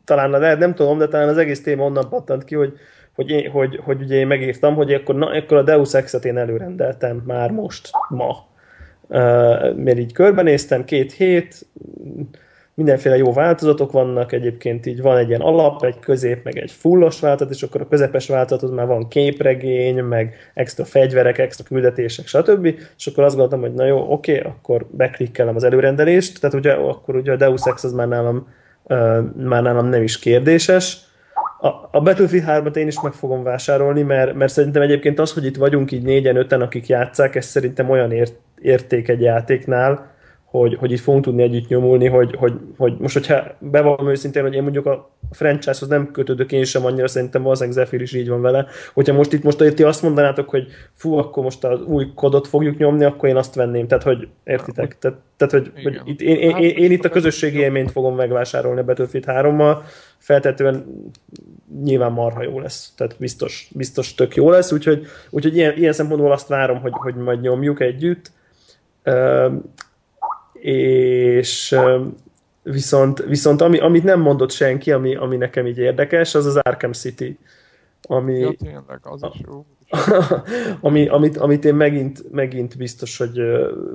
[0.05, 2.79] talán lehet, nem tudom, de talán az egész téma onnan pattant ki, hogy,
[3.15, 6.37] hogy, én, hogy, hogy ugye én megírtam, hogy akkor, na, akkor a Deus Ex-et én
[6.37, 8.47] előrendeltem már most, ma.
[9.09, 11.67] Uh, mert így körbenéztem, két hét,
[12.77, 17.21] mindenféle jó változatok vannak, egyébként így van egy ilyen alap, egy közép, meg egy fullos
[17.21, 22.65] változat, és akkor a közepes változatot már van képregény, meg extra fegyverek, extra küldetések, stb.
[22.97, 27.17] És akkor azt gondoltam, hogy na jó, oké, akkor beklikkelem az előrendelést, tehát ugye akkor
[27.17, 28.47] ugye a Deus Ex az már nálam
[29.37, 30.99] már nálam nem is kérdéses.
[31.61, 35.45] A, a Battlefield 3-at én is meg fogom vásárolni, mert, mert szerintem egyébként az, hogy
[35.45, 40.15] itt vagyunk így négyen, öten, akik játszák, ez szerintem olyan ért, érték egy játéknál,
[40.59, 44.55] hogy, hogy itt fogunk tudni együtt nyomulni, hogy, hogy, hogy most, hogyha bevallom őszintén, hogy
[44.55, 48.41] én mondjuk a franchise-hoz nem kötődök én sem annyira, szerintem valószínűleg Zephyr is így van
[48.41, 52.49] vele, hogyha most itt most ti azt mondanátok, hogy fú, akkor most az új kodot
[52.49, 56.37] fogjuk nyomni, akkor én azt venném, tehát hogy értitek, tehát, tehát hogy, hogy itt, én,
[56.37, 59.77] én, én, én, itt a közösségi élményt fogom megvásárolni a Battlefield 3-mal,
[60.19, 60.85] feltetően
[61.83, 66.33] nyilván marha jó lesz, tehát biztos, biztos tök jó lesz, úgyhogy, úgyhogy ilyen, ilyen szempontból
[66.33, 68.31] azt várom, hogy, hogy majd nyomjuk együtt
[70.61, 71.79] és
[72.63, 76.93] viszont, viszont ami, amit nem mondott senki, ami, ami nekem így érdekes, az az Arkham
[76.93, 77.39] City.
[78.03, 79.67] Ami, ja, tényleg, az is jó.
[80.81, 83.41] ami, amit, amit én megint, megint biztos, hogy,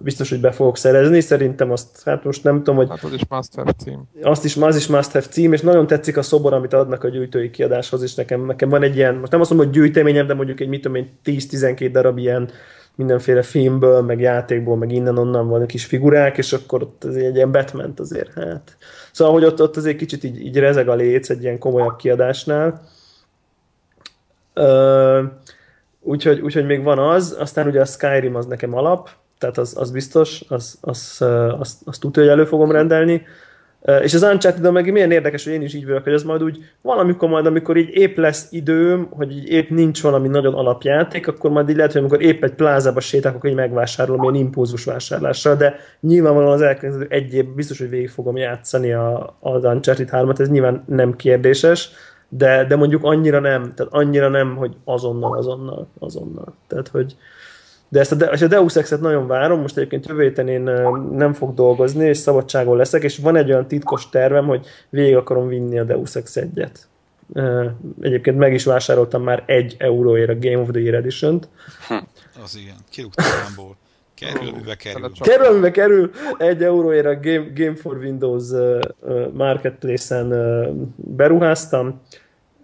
[0.03, 1.20] biztos, hogy be fogok szerezni.
[1.20, 2.89] Szerintem azt, hát most nem tudom, hogy...
[2.89, 4.03] Hát az is must have cím.
[4.22, 7.09] Azt is, az is must have cím, és nagyon tetszik a szobor, amit adnak a
[7.09, 10.34] gyűjtői kiadáshoz, és nekem, nekem van egy ilyen, most nem azt mondom, hogy gyűjteményem, de
[10.34, 12.49] mondjuk egy, mit tudom én, 10-12 darab ilyen
[12.95, 17.51] mindenféle filmből, meg játékból, meg innen-onnan vannak kis figurák, és akkor ott azért egy ilyen
[17.51, 18.77] batman azért, hát.
[19.11, 22.81] Szóval, hogy ott, ott azért kicsit így, így rezeg a léc egy ilyen komolyabb kiadásnál.
[26.01, 29.91] Úgyhogy, úgyhogy még van az, aztán ugye a Skyrim az nekem alap, tehát az, az
[29.91, 31.27] biztos, az, az, az,
[31.59, 33.21] az, az tudja, hogy elő fogom rendelni.
[34.01, 36.57] És az uncharted meg milyen érdekes, hogy én is így vagyok, hogy ez majd úgy
[36.82, 41.51] valamikor majd, amikor így épp lesz időm, hogy így épp nincs valami nagyon alapjáték, akkor
[41.51, 45.55] majd így lehet, hogy amikor épp egy plázába sétálok, akkor így megvásárolom ilyen impulzus vásárlással,
[45.55, 50.39] de nyilvánvalóan az elkezdő egy év biztos, hogy végig fogom játszani a, az Uncharted 3-at,
[50.39, 51.89] ez nyilván nem kérdéses,
[52.29, 56.55] de, de mondjuk annyira nem, tehát annyira nem, hogy azonnal, azonnal, azonnal.
[56.67, 57.15] Tehát, hogy,
[57.91, 60.61] de ezt a, De- a Deus Ex-et nagyon várom, most egyébként jövő héten én
[61.11, 65.47] nem fog dolgozni, és szabadságon leszek, és van egy olyan titkos tervem, hogy végig akarom
[65.47, 66.87] vinni a Deus Ex egyet.
[68.01, 71.47] Egyébként meg is vásároltam már egy euróért a Game of the Year Edition-t.
[71.87, 71.93] Hm.
[72.43, 73.75] Az igen, kirúgtalámból.
[74.15, 75.11] Kerül, mibe kerül.
[75.19, 76.11] Kerül, mibe kerül.
[76.37, 78.49] Egy euróért a Game, Game for Windows
[79.33, 80.33] Marketplace-en
[80.95, 82.01] beruháztam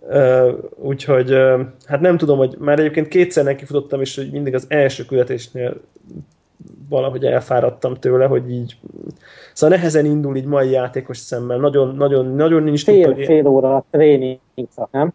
[0.09, 4.65] Uh, úgyhogy uh, hát nem tudom, hogy már egyébként kétszer nekifutottam, és hogy mindig az
[4.67, 5.81] első küldetésnél
[6.89, 8.77] valahogy elfáradtam tőle, hogy így
[9.53, 11.57] szóval nehezen indul így mai játékos szemmel.
[11.57, 14.39] Nagyon, nagyon, nagyon nincs fél, tudta, fél óra a tréning,
[14.91, 15.13] nem?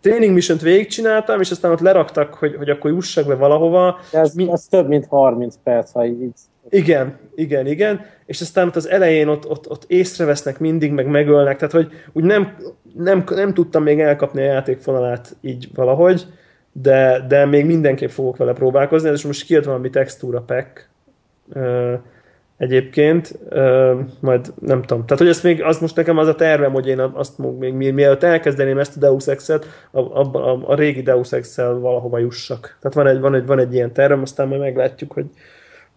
[0.00, 3.98] Training mission végigcsináltam, és aztán ott leraktak, hogy, hogy akkor jussak be valahova.
[4.12, 4.50] De ez, mi...
[4.50, 6.32] ez több mint 30 perc, ha így...
[6.68, 8.00] Igen, igen, igen.
[8.26, 12.24] És aztán ott az elején ott, ott, ott észrevesznek mindig, meg megölnek, tehát hogy úgy
[12.24, 12.56] nem,
[12.94, 16.26] nem, nem tudtam még elkapni a játékfonalát így valahogy,
[16.72, 20.88] de, de még mindenképp fogok vele próbálkozni, és most kijött valami textúra pack
[22.56, 23.38] egyébként,
[24.20, 25.04] majd nem tudom.
[25.06, 28.22] Tehát, hogy ezt még, az most nekem az a tervem, hogy én azt még mielőtt
[28.22, 32.76] elkezdeném ezt a Deus Ex-et, a, a, a, a régi Deus Ex-el valahova jussak.
[32.80, 35.26] Tehát van egy, van egy, van egy ilyen tervem, aztán majd meglátjuk, hogy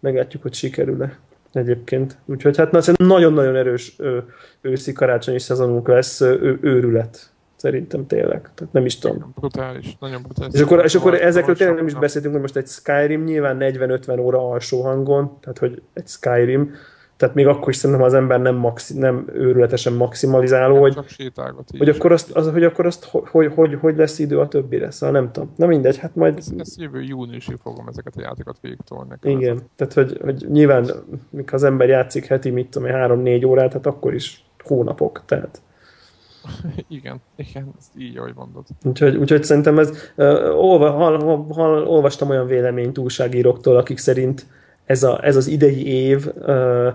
[0.00, 1.18] meglátjuk, hogy sikerül-e
[1.52, 2.18] egyébként.
[2.24, 4.24] Úgyhogy hát na, nagyon-nagyon erős ő,
[4.60, 7.30] őszi karácsonyi szezonunk lesz, ő, őrület.
[7.56, 8.50] Szerintem tényleg.
[8.54, 9.32] Tehát nem is tudom.
[9.34, 10.54] Brutális, nagyon brutális.
[10.54, 14.20] És akkor, és akkor ezekről tényleg nem is beszéltünk, hogy most egy Skyrim nyilván 40-50
[14.20, 16.74] óra alsó hangon, tehát hogy egy Skyrim,
[17.18, 20.96] Tehát még akkor is szerintem az ember nem, maxi, nem őrületesen maximalizáló, nem hogy,
[21.78, 24.90] hogy, akkor azt, az, hogy akkor azt hogy, hogy, hogy lesz idő a többire.
[24.90, 25.52] Szóval nem tudom.
[25.56, 26.38] Na mindegy, hát majd...
[26.38, 29.14] Ezt, ezt jövő júniusig fogom ezeket a játékokat végigtolni.
[29.22, 29.62] Igen, ez.
[29.76, 30.90] tehát hogy, hogy nyilván,
[31.30, 35.62] mikor az ember játszik heti, mit tudom, három-négy órát, hát akkor is hónapok, tehát...
[36.88, 38.64] igen, igen, ezt így, ahogy mondod.
[38.84, 44.46] Úgyhogy, úgyhogy szerintem ez, uh, olva, hall, hall, olvastam olyan véleményt újságíróktól, akik szerint
[44.84, 46.88] ez, a, ez az idei év, uh,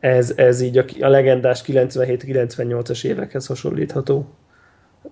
[0.00, 4.26] ez, ez így a, a legendás 97-98-as évekhez hasonlítható.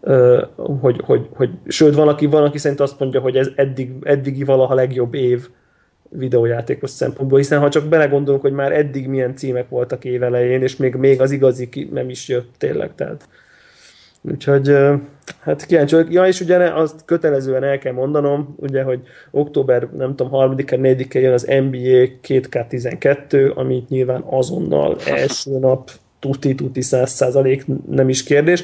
[0.01, 0.43] Uh,
[0.81, 4.45] hogy, hogy, hogy, sőt, van aki, van, aki szerint azt mondja, hogy ez eddig, eddigi
[4.45, 5.49] valaha legjobb év
[6.09, 10.95] videójátékos szempontból, hiszen ha csak belegondolunk, hogy már eddig milyen címek voltak évelején, és még,
[10.95, 13.29] még az igazi nem is jött tényleg, tehát
[14.23, 14.77] Úgyhogy
[15.41, 16.13] hát kíváncsi vagyok.
[16.13, 19.01] Ja, és ugye azt kötelezően el kell mondanom, ugye, hogy
[19.31, 26.81] október, nem tudom, 3-án, 4 jön az NBA 2K12, amit nyilván azonnal első nap tuti-tuti
[26.81, 28.63] száz százalék, nem is kérdés.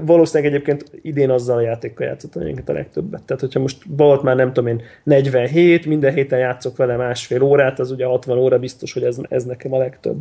[0.00, 3.22] Valószínűleg egyébként idén azzal a játékkal játszottam a legtöbbet.
[3.22, 7.78] Tehát, hogyha most volt már nem tudom én 47, minden héten játszok vele másfél órát,
[7.78, 10.16] az ugye 60 óra biztos, hogy ez, ez nekem a legtöbb.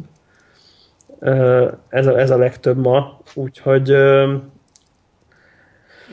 [1.89, 3.95] Ez a, ez a legtöbb ma, úgyhogy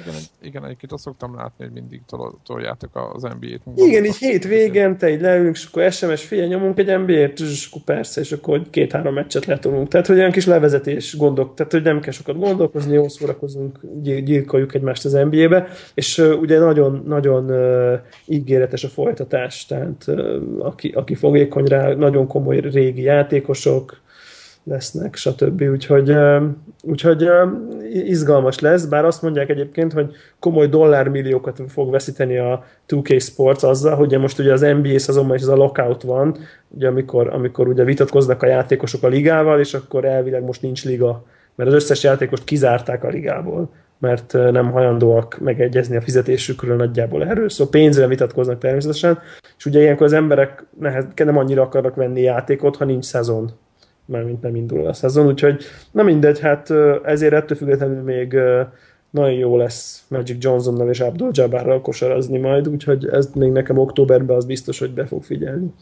[0.07, 3.61] igen, igen, egyébként azt szoktam látni, hogy mindig tol- toljátok az NBA-t.
[3.77, 7.83] Igen, így hétvégén, te így leülünk, és akkor SMS, figyelj, nyomunk egy NBA-t, és akkor
[7.83, 9.89] persze, és akkor két-három meccset letolunk.
[9.89, 14.75] Tehát, hogy olyan kis levezetés gondok, tehát, hogy nem kell sokat gondolkozni, jól szórakozunk, gyilkoljuk
[14.75, 20.89] egymást az NBA-be, és uh, ugye nagyon, nagyon uh, ígéretes a folytatás, tehát uh, aki,
[20.89, 24.01] aki fogékony rá, nagyon komoly régi játékosok,
[24.65, 25.63] lesznek, stb.
[25.63, 26.17] Úgyhogy,
[26.83, 27.29] úgyhogy
[27.93, 33.97] izgalmas lesz, bár azt mondják egyébként, hogy komoly dollármilliókat fog veszíteni a 2K Sports azzal,
[33.97, 36.37] hogy most ugye az NBA szezonban is ez a lockout van,
[36.69, 41.25] ugye amikor, amikor ugye vitatkoznak a játékosok a ligával, és akkor elvileg most nincs liga,
[41.55, 47.49] mert az összes játékost kizárták a ligából mert nem hajlandóak megegyezni a fizetésükről nagyjából erről,
[47.49, 49.19] szóval pénzre vitatkoznak természetesen,
[49.59, 53.51] és ugye ilyenkor az emberek nehez, nem annyira akarnak venni játékot, ha nincs szezon
[54.11, 56.71] mármint nem indul a szezon, úgyhogy na mindegy, hát
[57.05, 58.37] ezért ettől függetlenül még
[59.11, 64.37] nagyon jó lesz Magic Johnsonnal és Abdul Jabbarral kosarazni majd, úgyhogy ez még nekem októberben
[64.37, 65.75] az biztos, hogy be fog figyelni.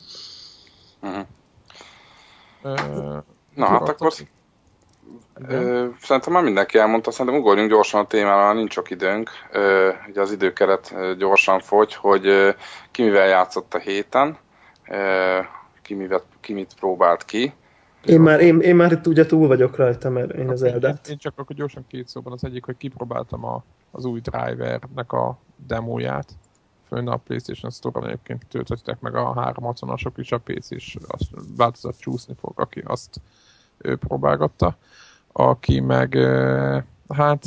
[1.03, 1.24] Uh-huh.
[2.62, 3.16] Uh,
[3.55, 4.12] Na hát akkor
[5.49, 9.31] Ö, szerintem már mindenki elmondta, szerintem ugorjunk gyorsan a témára, nincs sok időnk.
[9.53, 12.51] Ö, ugye az időkeret gyorsan fogy, hogy ö,
[12.91, 14.39] ki mivel játszott a héten,
[14.89, 15.39] ö,
[15.83, 17.53] ki, mivel, ki mit próbált ki.
[18.05, 21.09] Én már, én, én már itt ugye túl vagyok rajta, mert én az eldát.
[21.09, 25.39] Én csak akkor gyorsan két szóban az egyik, hogy kipróbáltam a, az új drivernek a
[25.67, 26.37] demóját.
[26.89, 31.99] Fönn a PlayStation Store-on egyébként töltöttek meg a 360-asok is, a PC is azt változat
[31.99, 33.21] csúszni fog, aki azt
[33.79, 34.77] ő próbálgatta.
[35.33, 36.15] Aki meg,
[37.09, 37.45] hát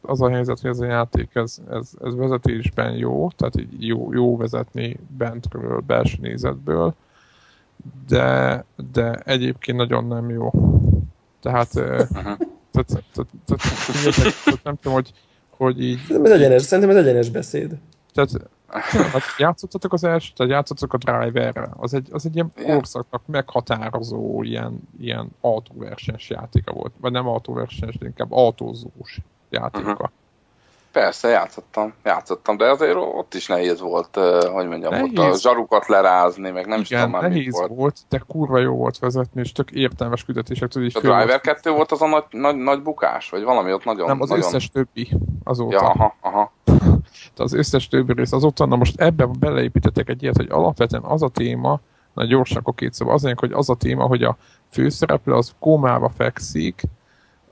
[0.00, 4.12] az a helyzet, hogy ez a játék, ez, ez, ez vezetésben jó, tehát így jó,
[4.12, 6.94] jó vezetni bentről, belső nézetből,
[8.08, 10.50] de, de egyébként nagyon nem jó.
[11.40, 12.38] Tehát, tehát,
[12.70, 13.02] tehát,
[14.44, 15.12] tehát nem tudom, hogy,
[15.50, 15.98] hogy így...
[15.98, 17.78] Szerintem ez egyenes, szerintem ez egyenes beszéd.
[18.12, 18.30] Tehát,
[19.12, 24.42] hát játszottatok az első, tehát játszottatok a driverre, az egy, az egy ilyen korszaknak meghatározó
[24.42, 26.92] ilyen, ilyen autóversenys játéka volt.
[27.00, 29.20] Vagy nem autóversenys, de inkább autózós
[29.50, 29.90] játéka.
[29.90, 30.08] Uh-huh.
[30.94, 34.16] Persze, játszottam, játszottam, de azért ott is nehéz volt,
[34.52, 35.18] hogy mondjam, nehéz.
[35.18, 37.70] ott a zsarukat lerázni, meg nem Igen, is tudom már nehéz volt.
[37.74, 37.96] volt.
[38.08, 40.68] de kurva jó volt vezetni, és tök értelmes küldetések.
[40.68, 44.06] Tudod, a Driver 2 volt az a nagy, nagy, nagy bukás, vagy valami ott nagyon...
[44.06, 44.44] Nem, az nagyon...
[44.44, 45.08] összes többi
[45.44, 45.74] azóta.
[45.74, 46.52] Ja, aha, aha.
[47.36, 51.22] De az összes többi rész azóta, na most ebben beleépítettek egy ilyet, hogy alapvetően az
[51.22, 51.80] a téma,
[52.12, 54.36] na gyorsan akkor két szóval, az hogy az a téma, hogy a
[54.70, 56.82] főszereplő az kómába fekszik,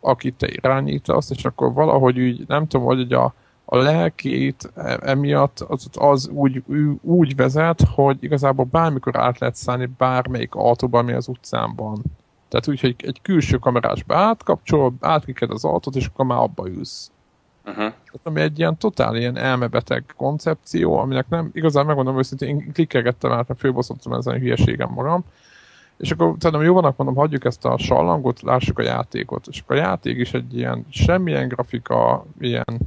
[0.02, 3.34] akit te irányítasz, és akkor valahogy úgy, nem tudom, hogy a,
[3.64, 6.62] a lelkét e, emiatt az, az úgy,
[7.02, 11.74] úgy vezet, hogy igazából bármikor át lehet szállni bármelyik autóba, ami az utcán
[12.48, 17.10] Tehát úgy, hogy egy külső kamerásba átkapcsol, átkiked az autót, és akkor már abba ülsz.
[17.64, 17.76] Uh-huh.
[17.76, 23.32] Tehát ami egy ilyen totál ilyen elmebeteg koncepció, aminek nem, igazán megmondom őszintén, én klikkelgettem
[23.32, 25.24] át, mert főbosszottam ezen a hülyeségem magam,
[25.96, 29.46] és akkor tudom, jó vannak mondom, hagyjuk ezt a sallangot, lássuk a játékot.
[29.46, 32.78] És akkor a játék is egy ilyen semmilyen grafika, ilyen,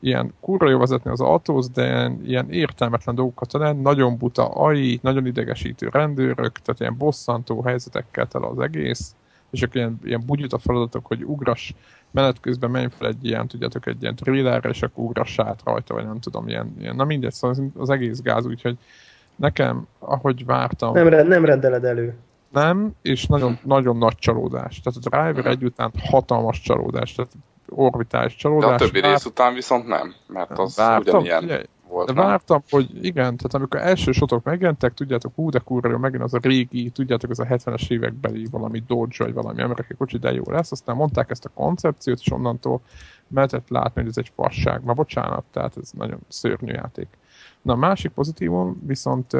[0.00, 4.98] ilyen kurva jó vezetni az autóz, de ilyen, ilyen értelmetlen dolgokat talán, nagyon buta AI,
[5.02, 9.14] nagyon idegesítő rendőrök, tehát ilyen bosszantó helyzetekkel tele az egész,
[9.50, 11.74] és akkor ilyen, ilyen bugyuta feladatok, hogy ugras
[12.10, 15.94] menet közben menj fel egy ilyen, tudjátok, egy ilyen trailerre, és akkor ugrass át rajta,
[15.94, 18.78] vagy nem tudom, ilyen, ilyen na mindegy, szóval az egész gáz, úgyhogy
[19.36, 20.92] nekem, ahogy vártam...
[20.92, 22.14] Nem, nem rendeled elő.
[22.50, 24.80] Nem, és nagyon, nagyon nagy csalódás.
[24.80, 27.32] Tehát a Driver egy után hatalmas csalódás, tehát
[27.68, 28.68] orbitális csalódás.
[28.68, 32.06] De a többi rész után viszont nem, mert az vártam, ugyanilyen figyelj, volt.
[32.06, 36.34] De vártam, hogy igen, tehát amikor első sotok megjelentek, tudjátok, hú, de kurva megint az
[36.34, 40.42] a régi, tudjátok, az a 70-es évekbeli valami Dodge, vagy valami amerikai kocsi, de jó
[40.46, 40.72] lesz.
[40.72, 42.80] Aztán mondták ezt a koncepciót, és onnantól
[43.34, 44.84] lehetett látni, hogy ez egy fasság.
[44.84, 47.08] Ma bocsánat, tehát ez nagyon szörnyű játék.
[47.62, 49.36] Na a másik pozitívum viszont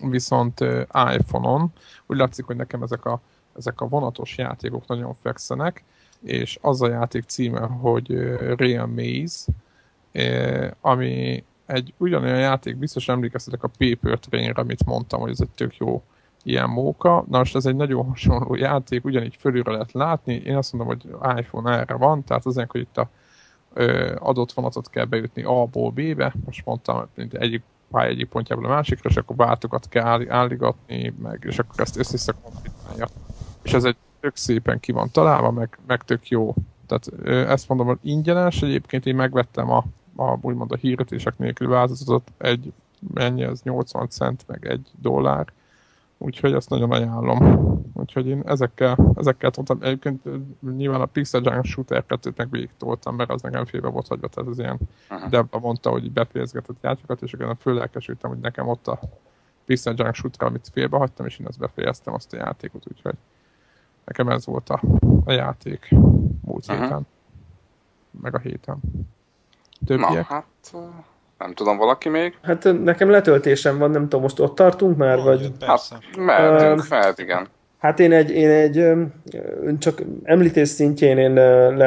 [0.00, 0.60] viszont
[1.16, 1.72] iPhone-on
[2.06, 3.20] úgy látszik, hogy nekem ezek a,
[3.56, 5.84] ezek a vonatos játékok nagyon fekszenek,
[6.22, 8.12] és az a játék címe, hogy
[8.56, 9.52] Real Maze,
[10.80, 15.76] ami egy ugyanolyan játék, biztos emlékeztetek a Paper Train-re, amit mondtam, hogy ez egy tök
[15.76, 16.02] jó
[16.42, 17.24] ilyen móka.
[17.28, 20.34] Na most ez egy nagyon hasonló játék, ugyanígy fölülre lehet látni.
[20.34, 23.10] Én azt mondom, hogy iPhone erre van, tehát az hogy itt a
[24.18, 26.34] adott vonatot kell bejutni A-ból B-be.
[26.44, 31.44] Most mondtam, hogy egyik pálya egyik pontjából a másikra, és akkor váltokat kell álligatni, meg,
[31.48, 33.06] és akkor ezt össze kombinálja.
[33.62, 36.54] És ez egy tök szépen ki van találva, meg, meg tök jó.
[36.86, 39.84] Tehát ezt mondom, hogy ingyenes, egyébként én megvettem a,
[40.16, 42.72] a úgymond a hirdetések nélkül változatot, egy,
[43.14, 45.46] mennyi az 80 cent, meg egy dollár,
[46.18, 47.66] úgyhogy azt nagyon ajánlom.
[47.94, 49.78] Úgyhogy én ezekkel, ezekkel toltam.
[49.82, 50.22] Egyébként
[50.76, 54.28] nyilván a Pixel Junk Shooter 2-t meg végig toltam, mert az nekem félbe volt hagyva,
[54.28, 54.78] tehát az ilyen
[55.10, 55.60] uh-huh.
[55.60, 59.00] Mondta, hogy befejezgetett játékokat, és akkor főlelkesültem, hogy nekem ott a
[59.64, 63.14] Pixel Junk Shooter, amit félbe hagytam, és én ezt befejeztem azt a játékot, úgyhogy
[64.04, 64.80] nekem ez volt a,
[65.24, 65.88] a játék
[66.40, 66.82] múlt uh-huh.
[66.82, 67.06] héten,
[68.20, 68.80] meg a héten.
[69.86, 70.28] Többiek?
[70.28, 70.74] Na, hát
[71.38, 72.38] nem tudom, valaki még?
[72.42, 75.52] Hát nekem letöltésem van, nem tudom, most ott tartunk már, oh, vagy?
[75.60, 75.80] Hát,
[76.16, 77.48] mehetünk, uh, mehet, igen.
[77.78, 78.86] Hát én egy, én egy
[79.78, 81.30] csak említés szintjén én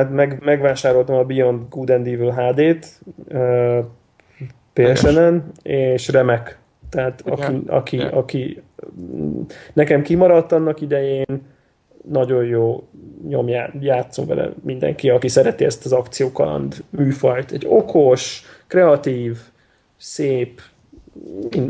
[0.09, 3.01] meg, megvásároltam a Beyond Good and Evil HD-t
[4.73, 6.59] PSN-en, és remek.
[6.89, 8.63] Tehát aki, aki, aki
[9.73, 11.41] nekem kimaradt annak idején,
[12.09, 12.87] nagyon jó
[13.27, 17.51] nyomjá, játszom vele mindenki, aki szereti ezt az akciókaland műfajt.
[17.51, 19.37] Egy okos, kreatív,
[19.97, 20.61] szép,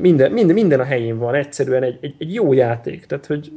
[0.01, 3.51] minden, minden, minden a helyén van, egyszerűen egy, egy, egy jó játék, tehát hogy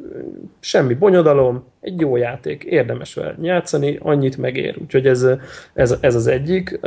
[0.61, 5.27] semmi bonyodalom, egy jó játék, érdemes vele játszani, annyit megér, úgyhogy ez,
[5.75, 6.79] ez, ez az egyik.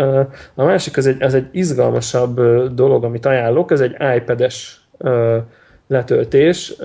[0.55, 2.41] A másik az egy, az egy izgalmasabb
[2.73, 4.88] dolog, amit ajánlok, ez egy iPad-es
[5.88, 6.75] letöltés,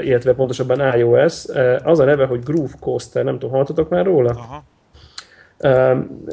[0.00, 1.44] illetve pontosabban iOS,
[1.82, 4.30] az a neve, hogy Groove Coaster, nem tudom, hallottatok már róla?
[4.30, 4.64] Aha.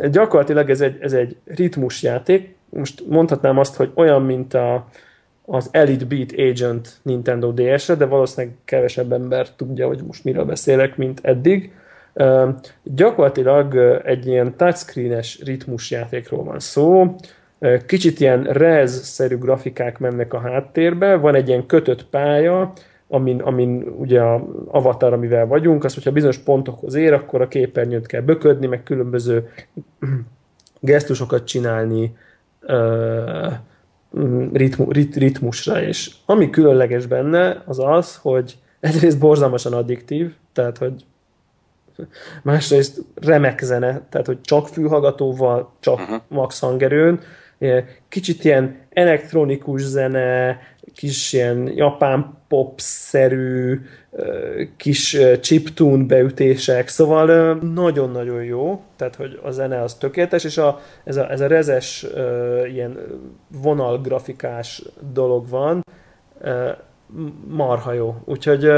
[0.09, 4.87] Gyakorlatilag ez egy, ez egy ritmusjáték, most mondhatnám azt, hogy olyan, mint a,
[5.45, 10.97] az Elite Beat Agent Nintendo DS-re, de valószínűleg kevesebb ember tudja, hogy most miről beszélek,
[10.97, 11.73] mint eddig.
[12.83, 17.15] Gyakorlatilag egy ilyen touchscreen-es ritmusjátékról van szó,
[17.85, 22.73] kicsit ilyen rez-szerű grafikák mennek a háttérbe, van egy ilyen kötött pálya,
[23.07, 28.05] amin, amin ugye a avatar, amivel vagyunk, az, hogyha bizonyos pontokhoz ér, akkor a képernyőt
[28.05, 29.49] kell böködni, meg különböző
[30.79, 32.15] gesztusokat csinálni,
[34.53, 41.05] ritmu, rit, ritmusra, és ami különleges benne, az az, hogy egyrészt borzalmasan addiktív, tehát, hogy
[42.43, 47.19] másrészt remek zene, tehát, hogy csak fülhallgatóval, csak max hangerőn,
[48.09, 50.59] kicsit ilyen elektronikus zene,
[50.93, 53.81] kis ilyen japán pop-szerű,
[54.77, 61.17] kis chiptune beütések, szóval nagyon-nagyon jó, tehát hogy a zene az tökéletes, és a, ez,
[61.17, 62.05] a, ez a rezes
[62.67, 62.97] ilyen
[63.61, 64.83] vonalgrafikás
[65.13, 65.83] dolog van,
[67.47, 68.15] marha jó.
[68.25, 68.69] Úgyhogy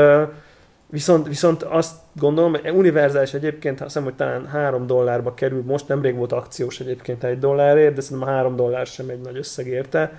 [0.93, 6.15] Viszont, viszont azt gondolom, univerzális egyébként, azt hiszem, hogy talán 3 dollárba kerül, most nemrég
[6.15, 10.11] volt akciós egyébként egy dollárért, de szerintem a 3 dollár sem egy nagy összeg érte.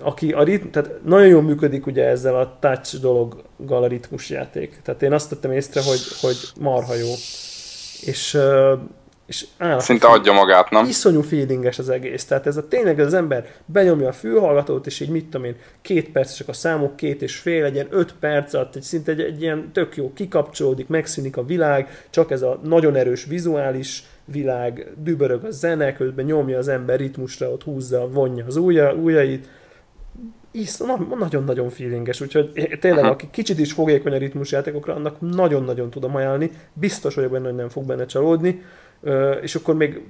[0.00, 4.80] Aki a ritm, tehát nagyon jól működik ugye ezzel a touch dologgal a ritmusjáték.
[4.82, 7.12] Tehát én azt tettem észre, hogy, hogy marha jó.
[8.00, 8.38] És
[9.26, 10.86] és áll, Szinte adja magát, nem?
[10.86, 12.24] Iszonyú feelinges az egész.
[12.24, 16.10] Tehát ez a tényleg az ember benyomja a fülhallgatót, és így mit tudom én, két
[16.10, 19.70] percesek a számok, két és fél, legyen öt perc alatt, egy szinte egy, egy ilyen
[19.72, 25.50] tök jó, kikapcsolódik, megszűnik a világ, csak ez a nagyon erős vizuális világ, dübörög a
[25.50, 29.48] zene, közben nyomja az ember ritmusra, ott húzza, vonja az ujja, ujjait,
[31.18, 36.50] nagyon-nagyon feelinges, úgyhogy tényleg, aki kicsit is fogékony a ritmusjátékokra, annak nagyon-nagyon tudom ajánlani.
[36.72, 38.62] Biztos vagyok benne, hogy nem fog benne csalódni
[39.42, 40.02] és akkor még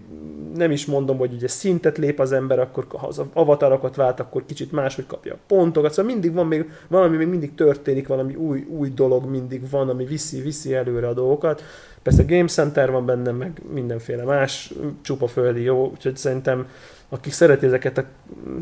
[0.54, 4.44] nem is mondom, hogy ugye szintet lép az ember, akkor ha az avatarokat vált, akkor
[4.46, 8.66] kicsit máshogy kapja a pontokat, szóval mindig van még valami, még mindig történik, valami új,
[8.68, 11.62] új dolog mindig van, ami viszi, viszi előre a dolgokat.
[12.02, 14.72] Persze Game Center van benne, meg mindenféle más
[15.02, 16.66] csupa földi jó, úgyhogy szerintem
[17.08, 18.04] akik szereti ezeket, a,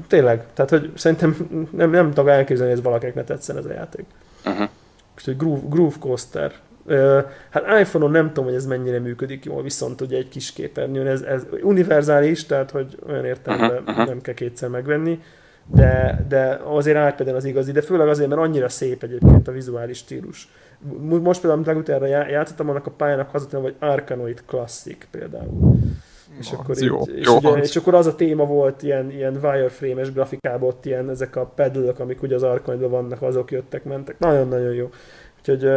[0.07, 1.37] tényleg, tehát hogy szerintem
[1.71, 4.05] nem, nem tudok elképzelni, hogy ez valakinek ne tetszen ez a játék.
[4.45, 4.69] Uh-huh.
[5.17, 6.53] Úgyhogy Groove, Groove Coaster.
[7.51, 11.21] Hát iPhone-on nem tudom, hogy ez mennyire működik jól, viszont ugye egy kis képernyőn, ez,
[11.21, 15.21] ez univerzális, tehát hogy olyan értelemben nem kell kétszer megvenni,
[15.67, 19.99] de, de azért iPad-en az igazi, de főleg azért, mert annyira szép egyébként a vizuális
[19.99, 20.49] stílus.
[21.01, 25.07] Mo- Most például, amit legutára já- játszottam, annak a pályának az a hogy Arkanoid Classic
[25.11, 25.75] például.
[26.39, 28.83] És Na, akkor, ez jó, így, és, jó ugye, és akkor az a téma volt,
[28.83, 33.51] ilyen, ilyen wireframe-es grafikában, ott ilyen, ezek a pedalök, amik ugye az Arkanoidban vannak, azok
[33.51, 34.19] jöttek, mentek.
[34.19, 34.91] Nagyon-nagyon jó.
[35.47, 35.71] Úgyhogy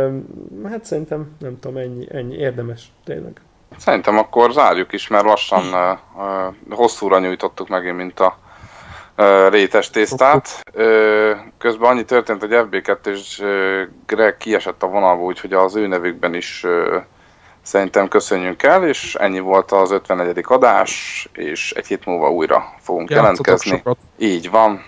[0.64, 3.42] hát szerintem, nem tudom, ennyi, ennyi érdemes, tényleg.
[3.78, 8.38] Szerintem akkor zárjuk is, mert lassan uh, uh, hosszúra nyújtottuk megint, mint a
[9.18, 10.64] uh, rétes tésztát.
[10.74, 15.88] Uh, közben annyi történt, hogy FB2 és uh, Greg kiesett a vonalból, úgyhogy az ő
[15.88, 16.96] nevükben is uh,
[17.62, 20.44] szerintem köszönjünk el, és ennyi volt az 54.
[20.48, 23.78] adás, és egy hét múlva újra fogunk Játszatok jelentkezni.
[23.78, 23.98] sokat.
[24.18, 24.84] Így van.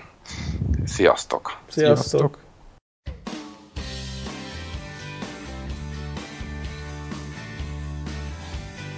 [0.85, 1.57] Sziasztok!
[1.67, 1.97] Sziasztok!
[1.97, 2.46] Sziasztok.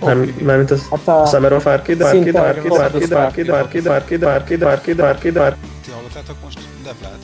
[0.02, 4.30] Nem, mármint az Hát a Summer of Arcade, Arcade, Arcade, Arcade, Arcade, Arcade, Arcade, Arcade,
[4.30, 7.18] Arcade, Arcade, Arcade, Ti hallottátok most Devlát?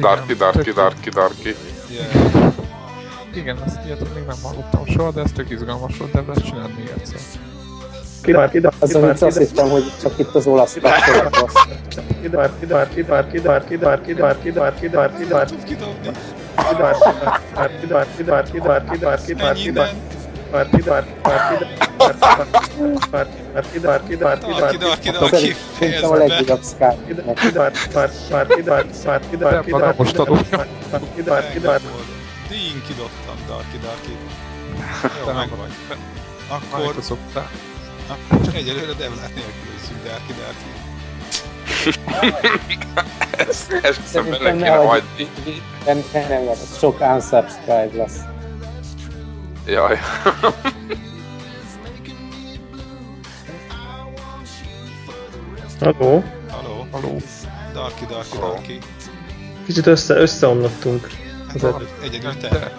[0.00, 1.54] Darky, darky, darky, darky.
[3.34, 6.70] Igen, ezt ilyet még nem hallottam soha, de ez tök izgalmas volt, de ezt csináld
[6.76, 7.18] még egyszer.
[8.36, 11.54] Arcade, az, amit azt hittem, hogy csak itt az olasz kapcsolat rossz.
[11.96, 16.10] Arcade, Arcade, Arcade, Arcade, Arcade, Arcade, Arcade, Arcade, Arcade, Arcade, Tud kidobni?
[16.54, 16.84] Arcade,
[17.54, 19.90] Arcade, Arcade, Arcade, Arcade,
[20.50, 22.46] partida, partida, partida,
[23.10, 27.22] partida, partida, partida, partida, Szerintem a legújabb Skype.
[29.96, 30.38] Most adom.
[32.50, 34.16] Én kidobtam, Darky Darky.
[35.26, 35.72] Jó, meg vagy.
[36.48, 36.94] Akkor...
[38.08, 40.70] Akkor csak egyelőre devlát nélkülözzük Darky Darky.
[43.48, 45.28] ezt, ezt szerintem bele kéne hagyni.
[45.84, 48.18] Nem, nem, nem, sok unsubscribe lesz.
[49.68, 49.98] Jaj.
[55.80, 56.24] Halló?
[56.50, 56.86] Halló?
[56.90, 57.16] Halló?
[57.72, 58.78] Darki, darki, darki.
[59.66, 61.06] Kicsit össze, összeomlottunk.
[62.02, 62.72] Egy-egy te.